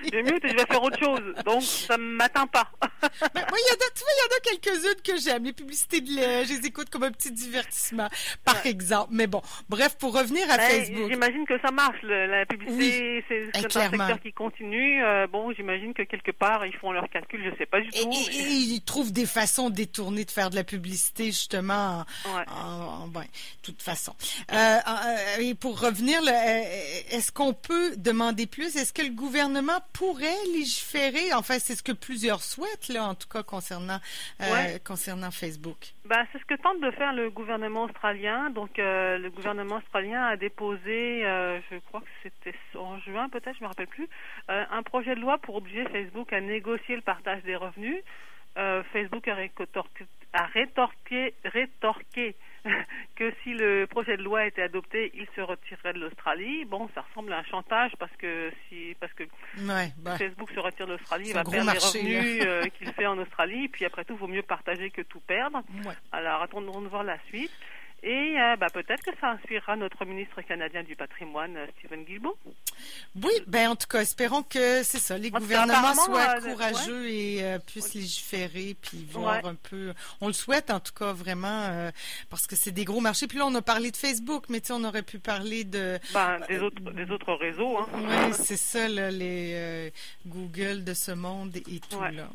je 0.13 0.19
mute 0.19 0.45
et 0.45 0.49
je 0.51 0.55
vais 0.57 0.67
faire 0.67 0.83
autre 0.83 0.99
chose. 0.99 1.35
Donc, 1.45 1.63
ça 1.63 1.97
m'atteint 1.97 2.47
pas. 2.47 2.71
Ben, 3.35 3.45
moi, 3.49 3.59
il 3.59 3.69
y 3.69 3.73
en 3.73 3.75
a, 3.75 3.91
tu 3.95 4.01
vois, 4.01 4.13
il 4.15 4.21
y 4.21 4.25
en 4.25 4.37
a 4.37 4.41
quelques-unes 4.41 5.03
que 5.03 5.21
j'aime. 5.21 5.45
Les 5.45 5.53
publicités 5.53 6.01
de 6.01 6.11
lait, 6.11 6.45
je 6.45 6.53
les 6.61 6.67
écoute 6.67 6.89
comme 6.91 7.03
un 7.05 7.11
petit 7.13 7.31
divertissement, 7.33 8.09
par 8.45 8.65
exemple. 8.67 9.09
Mais 9.13 9.27
bon, 9.27 9.41
bref, 9.69 9.97
pour 9.99 10.17
revenir 10.17 10.43
à 10.51 10.57
Ben, 10.57 10.69
Facebook. 10.69 11.11
J'imagine 11.11 11.47
que 11.47 11.59
ça 11.61 11.71
marche. 11.71 12.01
le- 12.03 12.27
la 12.27 12.47
publicité, 12.47 13.25
c'est 13.29 13.47
c'est 13.55 13.65
un 13.65 13.69
clairement. 13.69 13.99
secteur 14.07 14.21
qui 14.21 14.33
continue. 14.33 15.03
Euh, 15.03 15.27
bon, 15.27 15.53
j'imagine 15.53 15.93
que 15.95 16.03
quelque 16.03 16.31
part, 16.33 16.65
ils 16.67 16.75
font 16.77 16.93
leurs 16.93 17.09
calculs. 17.09 17.43
Je 17.51 17.57
sais 17.57 17.67
pas 17.67 17.81
du 17.81 17.89
Et, 17.89 18.03
tout. 18.03 18.11
et- 18.11 18.29
mais- 18.31 18.35
et 18.37 18.53
ils 18.75 18.83
trouvent 18.85 19.13
des 19.13 19.27
façons 19.27 19.71
détournées 19.71 20.25
de 20.25 20.31
faire 20.31 20.51
de 20.51 20.57
la 20.57 20.65
publicité, 20.65 21.27
justement, 21.27 21.54
en, 21.61 22.05
Ouais. 22.37 22.45
en- 22.49 23.09
ben, 23.09 23.25
toute 23.63 23.83
façon. 23.83 24.15
Euh, 24.53 24.55
euh, 24.57 25.41
et 25.41 25.55
pour 25.55 25.81
revenir, 25.81 26.21
euh, 26.23 26.63
est-ce 27.11 27.33
qu'on 27.33 27.53
peut 27.55 27.97
demander 27.97 28.47
plus? 28.47 28.77
Est-ce 28.77 28.93
que 28.93 29.03
le 29.03 29.11
gouvernement 29.11 29.81
pourrait 29.93 30.45
légiférer? 30.53 31.33
Enfin, 31.35 31.59
c'est 31.59 31.75
ce 31.75 31.83
que 31.83 31.93
plusieurs 31.93 32.43
souhaitent, 32.43 32.89
là, 32.89 33.05
en 33.05 33.15
tout 33.15 33.29
cas, 33.29 33.43
concernant, 33.43 33.99
euh, 34.41 34.79
concernant 34.85 35.31
Facebook. 35.31 35.95
Ben, 36.05 36.27
c'est 36.33 36.39
ce 36.39 36.45
que 36.45 36.55
tente 36.61 36.81
de 36.81 36.91
faire 36.93 37.13
le 37.13 37.31
gouvernement 37.31 37.85
australien. 37.85 38.51
Donc, 38.51 38.79
euh, 38.79 39.19
le 39.19 39.31
gouvernement 39.31 39.77
australien 39.77 40.23
a 40.27 40.37
déposé, 40.37 41.23
je 41.71 41.79
crois 41.89 42.01
que 42.01 42.07
c'était 42.23 42.55
en 42.79 42.99
juin 43.01 43.29
peut-être, 43.29 43.57
je 43.59 43.63
me 43.63 43.69
rappelle 43.69 43.87
plus, 43.87 44.09
un 44.49 44.83
projet 44.83 45.15
de 45.15 45.21
loi 45.21 45.39
pour 45.39 45.57
obliger 45.57 45.85
Facebook 45.91 46.33
à 46.33 46.41
négocier 46.41 46.97
le 46.97 47.03
partage 47.03 47.43
des 47.45 47.57
revenus. 47.57 47.97
Euh, 48.57 48.83
Facebook 48.93 49.27
a 49.29 49.35
rétorqué, 49.35 50.07
a 50.33 50.47
rétorqué, 50.47 51.35
rétorqué 51.45 52.37
que 53.17 53.33
si 53.43 53.53
le 53.53 53.87
projet 53.87 54.17
de 54.17 54.23
loi 54.23 54.47
était 54.47 54.63
adopté, 54.63 55.11
il 55.15 55.27
se 55.35 55.41
retirerait 55.41 55.93
de 55.93 55.99
l'Australie. 55.99 56.65
Bon, 56.65 56.89
ça 56.95 57.03
ressemble 57.03 57.33
à 57.33 57.39
un 57.39 57.45
chantage 57.45 57.93
parce 57.99 58.15
que 58.17 58.53
si, 58.69 58.97
parce 59.01 59.13
que 59.13 59.25
Ouais, 59.59 59.93
ben, 59.99 60.17
Facebook 60.17 60.51
se 60.53 60.61
retire 60.61 60.87
de 60.87 60.93
l'Australie, 60.93 61.29
il 61.29 61.35
va 61.35 61.45
perdre 61.45 61.67
marché, 61.67 62.03
les 62.03 62.19
revenus 62.19 62.45
euh, 62.47 62.63
qu'il 62.79 62.93
fait 62.93 63.07
en 63.07 63.19
Australie. 63.19 63.69
Puis 63.69 63.85
après 63.85 64.05
tout, 64.05 64.15
il 64.15 64.21
vaut 64.21 64.29
mieux 64.29 64.43
partager 64.43 64.91
que 64.91 65.03
tout 65.03 65.21
perdre. 65.21 65.63
ouais. 65.85 65.95
Alors 66.13 66.43
attendons 66.43 66.81
de 66.81 66.89
voir 66.89 67.05
la 67.05 67.19
suite. 67.27 67.53
Et 68.07 68.39
euh, 68.39 68.57
bah, 68.57 68.67
peut-être 68.71 69.03
que 69.03 69.17
ça 69.19 69.31
inspirera 69.31 69.77
notre 69.77 70.05
ministre 70.05 70.43
canadien 70.43 70.83
du 70.83 70.95
patrimoine, 70.95 71.57
euh, 71.57 71.67
Stephen 71.79 72.05
Guilbeault. 72.05 72.37
Oui, 73.23 73.33
ben 73.47 73.71
en 73.71 73.77
tout 73.77 73.87
cas, 73.87 74.03
espérons 74.03 74.43
que 74.43 74.83
c'est 74.83 74.99
ça, 74.99 75.17
les 75.17 75.31
En 75.33 75.39
gouvernements 75.39 75.95
soient 75.95 76.37
euh, 76.37 76.41
courageux 76.53 77.09
et 77.09 77.43
euh, 77.43 77.59
puissent 77.59 77.95
légiférer, 77.95 78.77
puis 78.83 79.07
voir 79.11 79.43
Ouais. 79.43 79.49
un 79.49 79.55
peu. 79.55 79.95
On 80.21 80.27
le 80.27 80.35
souhaite 80.35 80.71
en 80.71 80.81
tout 80.81 80.93
cas 80.93 81.13
vraiment, 81.15 81.63
euh, 81.71 81.91
parce 82.29 82.47
que 82.47 82.57
c'est 82.57 82.73
des 82.73 82.85
gros 82.85 83.01
marchés. 83.01 83.27
Puis 83.27 83.39
là, 83.39 83.47
on 83.47 83.55
a 83.55 83.63
parlé 83.63 83.91
de 83.91 83.97
Facebook, 83.97 84.45
mais 84.51 84.61
tu 84.61 84.67
sais, 84.67 84.73
on 84.75 84.85
aurait 84.85 85.03
pu 85.03 85.19
parler 85.19 85.65
de. 85.65 85.99
Ben, 86.13 86.41
des, 86.47 86.59
autres, 86.61 86.83
des 86.93 87.11
autres 87.11 87.33
réseaux. 87.33 87.79
Hein. 87.79 87.89
Oui, 87.95 88.35
c'est 88.35 88.59
ça, 88.59 88.87
là, 88.87 89.11
les 89.11 89.91
Google 90.27 90.85
de 90.85 90.93
ce 90.93 91.13
monde 91.13 91.57
et, 91.57 91.77
et 91.77 91.81
tout 91.81 91.97
Ouais. 91.97 92.13
là. 92.13 92.29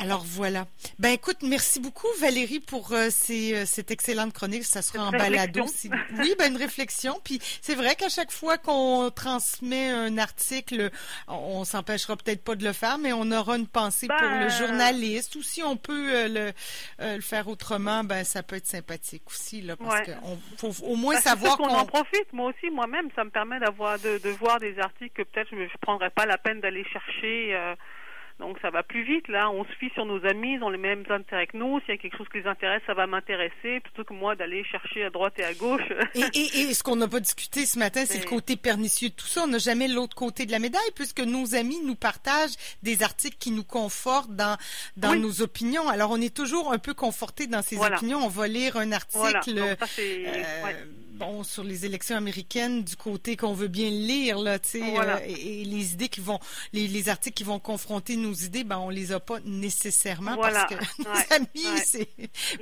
Alors 0.00 0.22
voilà. 0.24 0.66
Ben 0.98 1.08
écoute, 1.10 1.38
merci 1.42 1.80
beaucoup 1.80 2.06
Valérie 2.20 2.60
pour 2.60 2.92
euh, 2.92 3.08
ces, 3.10 3.54
euh, 3.54 3.64
cette 3.66 3.90
excellente 3.90 4.32
chronique. 4.32 4.62
Ça 4.64 4.80
sera 4.80 5.04
en 5.04 5.10
Cette 5.10 5.18
balado. 5.20 5.66
si- 5.66 5.90
Oui, 6.18 6.34
ben 6.38 6.52
une 6.52 6.56
réflexion. 6.56 7.20
Puis 7.24 7.40
c'est 7.60 7.74
vrai 7.74 7.96
qu'à 7.96 8.08
chaque 8.08 8.30
fois 8.30 8.58
qu'on 8.58 9.10
transmet 9.10 9.90
un 9.90 10.16
article, 10.18 10.90
on, 11.26 11.34
on 11.34 11.64
s'empêchera 11.64 12.16
peut-être 12.16 12.44
pas 12.44 12.54
de 12.54 12.64
le 12.64 12.72
faire, 12.72 12.98
mais 12.98 13.12
on 13.12 13.30
aura 13.32 13.56
une 13.56 13.66
pensée 13.66 14.06
pour 14.06 14.16
le 14.22 14.46
Ben- 14.46 14.50
journaliste. 14.50 15.34
Ou 15.34 15.42
si 15.42 15.62
on 15.62 15.76
peut 15.76 16.14
euh, 16.14 16.28
le, 16.28 16.52
euh, 17.00 17.16
le 17.16 17.20
faire 17.22 17.48
autrement, 17.48 18.04
ben 18.04 18.22
ça 18.24 18.42
peut 18.42 18.56
être 18.56 18.66
sympathique 18.66 19.22
aussi 19.26 19.62
là, 19.62 19.76
parce 19.76 20.06
Ouais. 20.08 20.14
qu'on 20.58 20.70
faut 20.70 20.84
au 20.86 20.94
moins 20.96 21.14
Ben, 21.14 21.20
savoir 21.22 21.56
qu'on 21.56 21.68
en 21.68 21.84
profite. 21.86 22.32
Moi 22.32 22.50
aussi, 22.50 22.70
moi-même, 22.70 23.08
ça 23.16 23.24
me 23.24 23.30
permet 23.30 23.58
d'avoir 23.58 23.98
de, 23.98 24.18
de 24.18 24.30
voir 24.30 24.60
des 24.60 24.78
articles 24.78 25.12
que 25.14 25.28
peut-être 25.28 25.48
je 25.50 25.56
ne 25.56 25.66
prendrais 25.80 26.10
pas 26.10 26.24
la 26.26 26.38
peine 26.38 26.60
d'aller 26.60 26.84
chercher. 26.92 27.54
Donc 28.40 28.58
ça 28.62 28.70
va 28.70 28.82
plus 28.82 29.02
vite 29.04 29.28
là. 29.28 29.50
On 29.50 29.64
se 29.64 29.72
fie 29.80 29.90
sur 29.94 30.04
nos 30.06 30.24
amis, 30.24 30.54
ils 30.54 30.62
ont 30.62 30.70
les 30.70 30.78
mêmes 30.78 31.04
intérêts 31.10 31.46
que 31.46 31.56
nous. 31.56 31.80
S'il 31.80 31.90
y 31.90 31.92
a 31.92 31.96
quelque 31.98 32.16
chose 32.16 32.26
qui 32.30 32.38
les 32.38 32.46
intéresse, 32.46 32.82
ça 32.86 32.94
va 32.94 33.06
m'intéresser 33.06 33.80
plutôt 33.80 34.04
que 34.04 34.12
moi 34.14 34.36
d'aller 34.36 34.64
chercher 34.64 35.04
à 35.04 35.10
droite 35.10 35.34
et 35.38 35.44
à 35.44 35.54
gauche. 35.54 35.82
Et, 36.14 36.20
et, 36.34 36.60
et 36.60 36.74
ce 36.74 36.82
qu'on 36.82 36.96
n'a 36.96 37.08
pas 37.08 37.20
discuté 37.20 37.66
ce 37.66 37.78
matin, 37.78 38.04
c'est 38.06 38.18
le 38.18 38.28
côté 38.28 38.56
pernicieux 38.56 39.08
de 39.10 39.14
tout 39.14 39.26
ça. 39.26 39.42
On 39.44 39.48
n'a 39.48 39.58
jamais 39.58 39.88
l'autre 39.88 40.14
côté 40.16 40.46
de 40.46 40.52
la 40.52 40.58
médaille, 40.58 40.80
puisque 40.94 41.20
nos 41.20 41.54
amis 41.54 41.78
nous 41.84 41.94
partagent 41.96 42.54
des 42.82 43.02
articles 43.02 43.36
qui 43.38 43.50
nous 43.50 43.64
confortent 43.64 44.34
dans, 44.34 44.56
dans 44.96 45.10
Oui. 45.12 45.20
nos 45.20 45.42
opinions. 45.42 45.88
Alors, 45.88 46.10
on 46.10 46.20
est 46.20 46.34
toujours 46.34 46.72
un 46.72 46.78
peu 46.78 46.94
conforté 46.94 47.46
dans 47.46 47.62
ces 47.62 47.76
Voilà. 47.76 47.96
opinions. 47.96 48.18
On 48.24 48.28
va 48.28 48.46
lire 48.48 48.76
un 48.76 48.88
voilà. 49.12 49.38
article 49.38 49.58
Donc 49.58 49.78
ça 49.80 49.86
c'est. 49.86 50.24
euh, 50.26 50.64
ouais. 50.64 50.76
bon 51.12 51.42
sur 51.42 51.64
les 51.64 51.84
élections 51.84 52.16
américaines 52.16 52.84
du 52.84 52.94
côté 52.96 53.36
qu'on 53.36 53.52
veut 53.52 53.68
bien 53.68 53.90
lire 53.90 54.38
là, 54.38 54.58
tu 54.58 54.68
sais, 54.68 54.78
Voilà. 54.92 55.16
euh, 55.16 55.26
et, 55.26 55.62
et 55.62 55.64
les 55.64 55.92
idées 55.94 56.08
qui 56.08 56.20
vont, 56.20 56.38
les, 56.72 56.86
les 56.88 57.08
articles 57.08 57.36
qui 57.36 57.44
vont 57.44 57.58
confronter 57.58 58.16
nos 58.28 58.34
idées, 58.34 58.64
ben 58.64 58.78
on 58.78 58.90
les 58.90 59.12
a 59.12 59.20
pas 59.20 59.38
nécessairement 59.44 60.34
Voilà. 60.36 60.66
parce 60.68 60.74
que 60.74 61.02
nos 61.02 61.10
Ouais. 61.14 61.36
amis, 61.36 61.46
Ouais. 61.74 61.82
c'est 61.84 62.08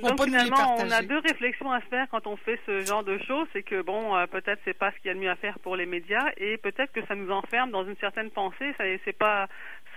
vont 0.01 0.09
Donc 0.09 0.17
pas 0.17 0.25
nous 0.25 0.33
les 0.33 0.39
finalement, 0.39 0.55
partager. 0.77 0.87
on 0.87 0.91
a 0.91 1.01
deux 1.03 1.19
réflexions 1.19 1.71
à 1.71 1.81
se 1.81 1.85
faire 1.87 2.07
quand 2.11 2.25
on 2.27 2.37
fait 2.37 2.59
ce 2.65 2.85
genre 2.85 3.03
de 3.03 3.17
choses. 3.27 3.47
C'est 3.53 3.63
que 3.63 3.81
bon, 3.81 4.15
euh, 4.15 4.25
peut-être 4.27 4.59
c'est 4.65 4.73
pas 4.77 4.91
ce 4.91 4.97
qu'il 4.97 5.07
y 5.07 5.11
a 5.11 5.13
de 5.13 5.19
mieux 5.19 5.29
à 5.29 5.35
faire 5.35 5.59
pour 5.59 5.75
les 5.75 5.85
médias, 5.85 6.25
et 6.37 6.57
peut-être 6.57 6.91
que 6.91 7.05
ça 7.07 7.15
nous 7.15 7.31
enferme 7.31 7.71
dans 7.71 7.85
une 7.85 7.97
certaine 7.97 8.31
pensée. 8.31 8.73
Ça, 8.77 8.83
c'est 9.05 9.17
pas, 9.17 9.47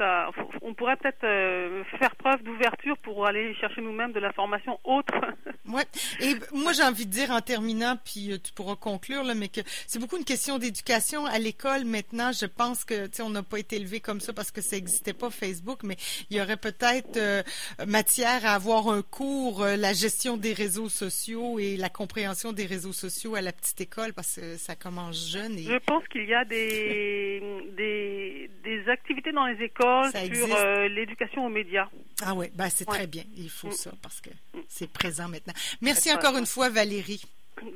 ça, 0.00 0.30
on 0.62 0.72
pourrait 0.72 0.96
peut-être 0.96 1.24
euh, 1.24 1.84
faire 1.98 2.16
preuve 2.16 2.42
d'ouverture 2.42 2.96
pour 2.98 3.26
aller 3.26 3.54
chercher 3.56 3.82
nous-mêmes 3.82 4.12
de 4.12 4.18
la 4.18 4.32
formation 4.32 4.80
autre. 4.84 5.12
ouais. 5.68 5.84
Et 6.20 6.34
moi, 6.54 6.72
j'ai 6.72 6.82
envie 6.82 7.04
de 7.04 7.10
dire 7.10 7.30
en 7.30 7.42
terminant, 7.42 7.98
puis 8.02 8.32
euh, 8.32 8.38
tu 8.42 8.52
pourras 8.54 8.76
conclure, 8.76 9.22
là, 9.22 9.34
mais 9.34 9.48
que 9.48 9.60
c'est 9.86 9.98
beaucoup 9.98 10.16
une 10.16 10.24
question 10.24 10.58
d'éducation 10.58 11.26
à 11.26 11.38
l'école 11.38 11.84
maintenant. 11.84 12.32
Je 12.32 12.46
pense 12.46 12.84
que, 12.86 13.06
tu 13.06 13.16
sais, 13.16 13.22
on 13.22 13.28
n'a 13.28 13.42
pas 13.42 13.58
été 13.58 13.76
élevé 13.76 14.00
comme 14.00 14.20
ça 14.20 14.32
parce 14.32 14.50
que 14.50 14.62
ça 14.62 14.76
n'existait 14.76 15.12
pas 15.12 15.28
Facebook, 15.28 15.80
mais 15.82 15.96
il 16.30 16.38
y 16.38 16.40
aurait 16.40 16.56
peut-être 16.56 17.18
euh, 17.18 17.42
matière 17.86 18.46
à 18.46 18.54
avoir 18.54 18.88
un 18.88 19.02
cours, 19.02 19.64
la 19.64 19.92
gestion 19.92 20.38
des 20.38 20.54
réseaux 20.54 20.88
sociaux 20.88 21.58
et 21.58 21.76
la 21.76 21.90
compréhension 21.90 22.52
des 22.52 22.64
réseaux 22.64 22.94
sociaux 22.94 23.34
à 23.34 23.42
la 23.42 23.52
petite 23.52 23.82
école 23.82 24.14
parce 24.14 24.36
que 24.36 24.56
ça 24.56 24.76
commence 24.76 25.30
jeune. 25.30 25.58
Et... 25.58 25.64
Je 25.64 25.78
pense 25.84 26.08
qu'il 26.08 26.24
y 26.24 26.34
a 26.34 26.46
des, 26.46 27.42
des, 27.76 28.50
des 28.64 28.88
activités 28.88 29.32
dans 29.32 29.44
les 29.44 29.62
écoles 29.62 29.89
sur 30.12 30.56
euh, 30.56 30.88
l'éducation 30.88 31.46
aux 31.46 31.48
médias. 31.48 31.88
Ah 32.22 32.34
oui, 32.34 32.46
ben 32.54 32.68
c'est 32.68 32.84
très 32.84 33.06
bien. 33.06 33.24
Il 33.36 33.50
faut 33.50 33.68
mm. 33.68 33.72
ça 33.72 33.90
parce 34.02 34.20
que 34.20 34.30
mm. 34.30 34.60
c'est 34.68 34.90
présent 34.92 35.28
maintenant. 35.28 35.54
Merci 35.80 36.12
encore 36.12 36.36
une 36.36 36.46
fois, 36.46 36.68
Valérie. 36.68 37.22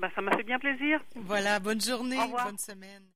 Ben, 0.01 0.11
ça 0.15 0.23
m'a 0.23 0.37
fait 0.37 0.43
bien 0.43 0.59
plaisir. 0.59 1.01
Voilà, 1.15 1.61
bonne 1.61 1.81
journée, 1.81 2.17
bonne 2.17 2.59
semaine. 2.59 3.05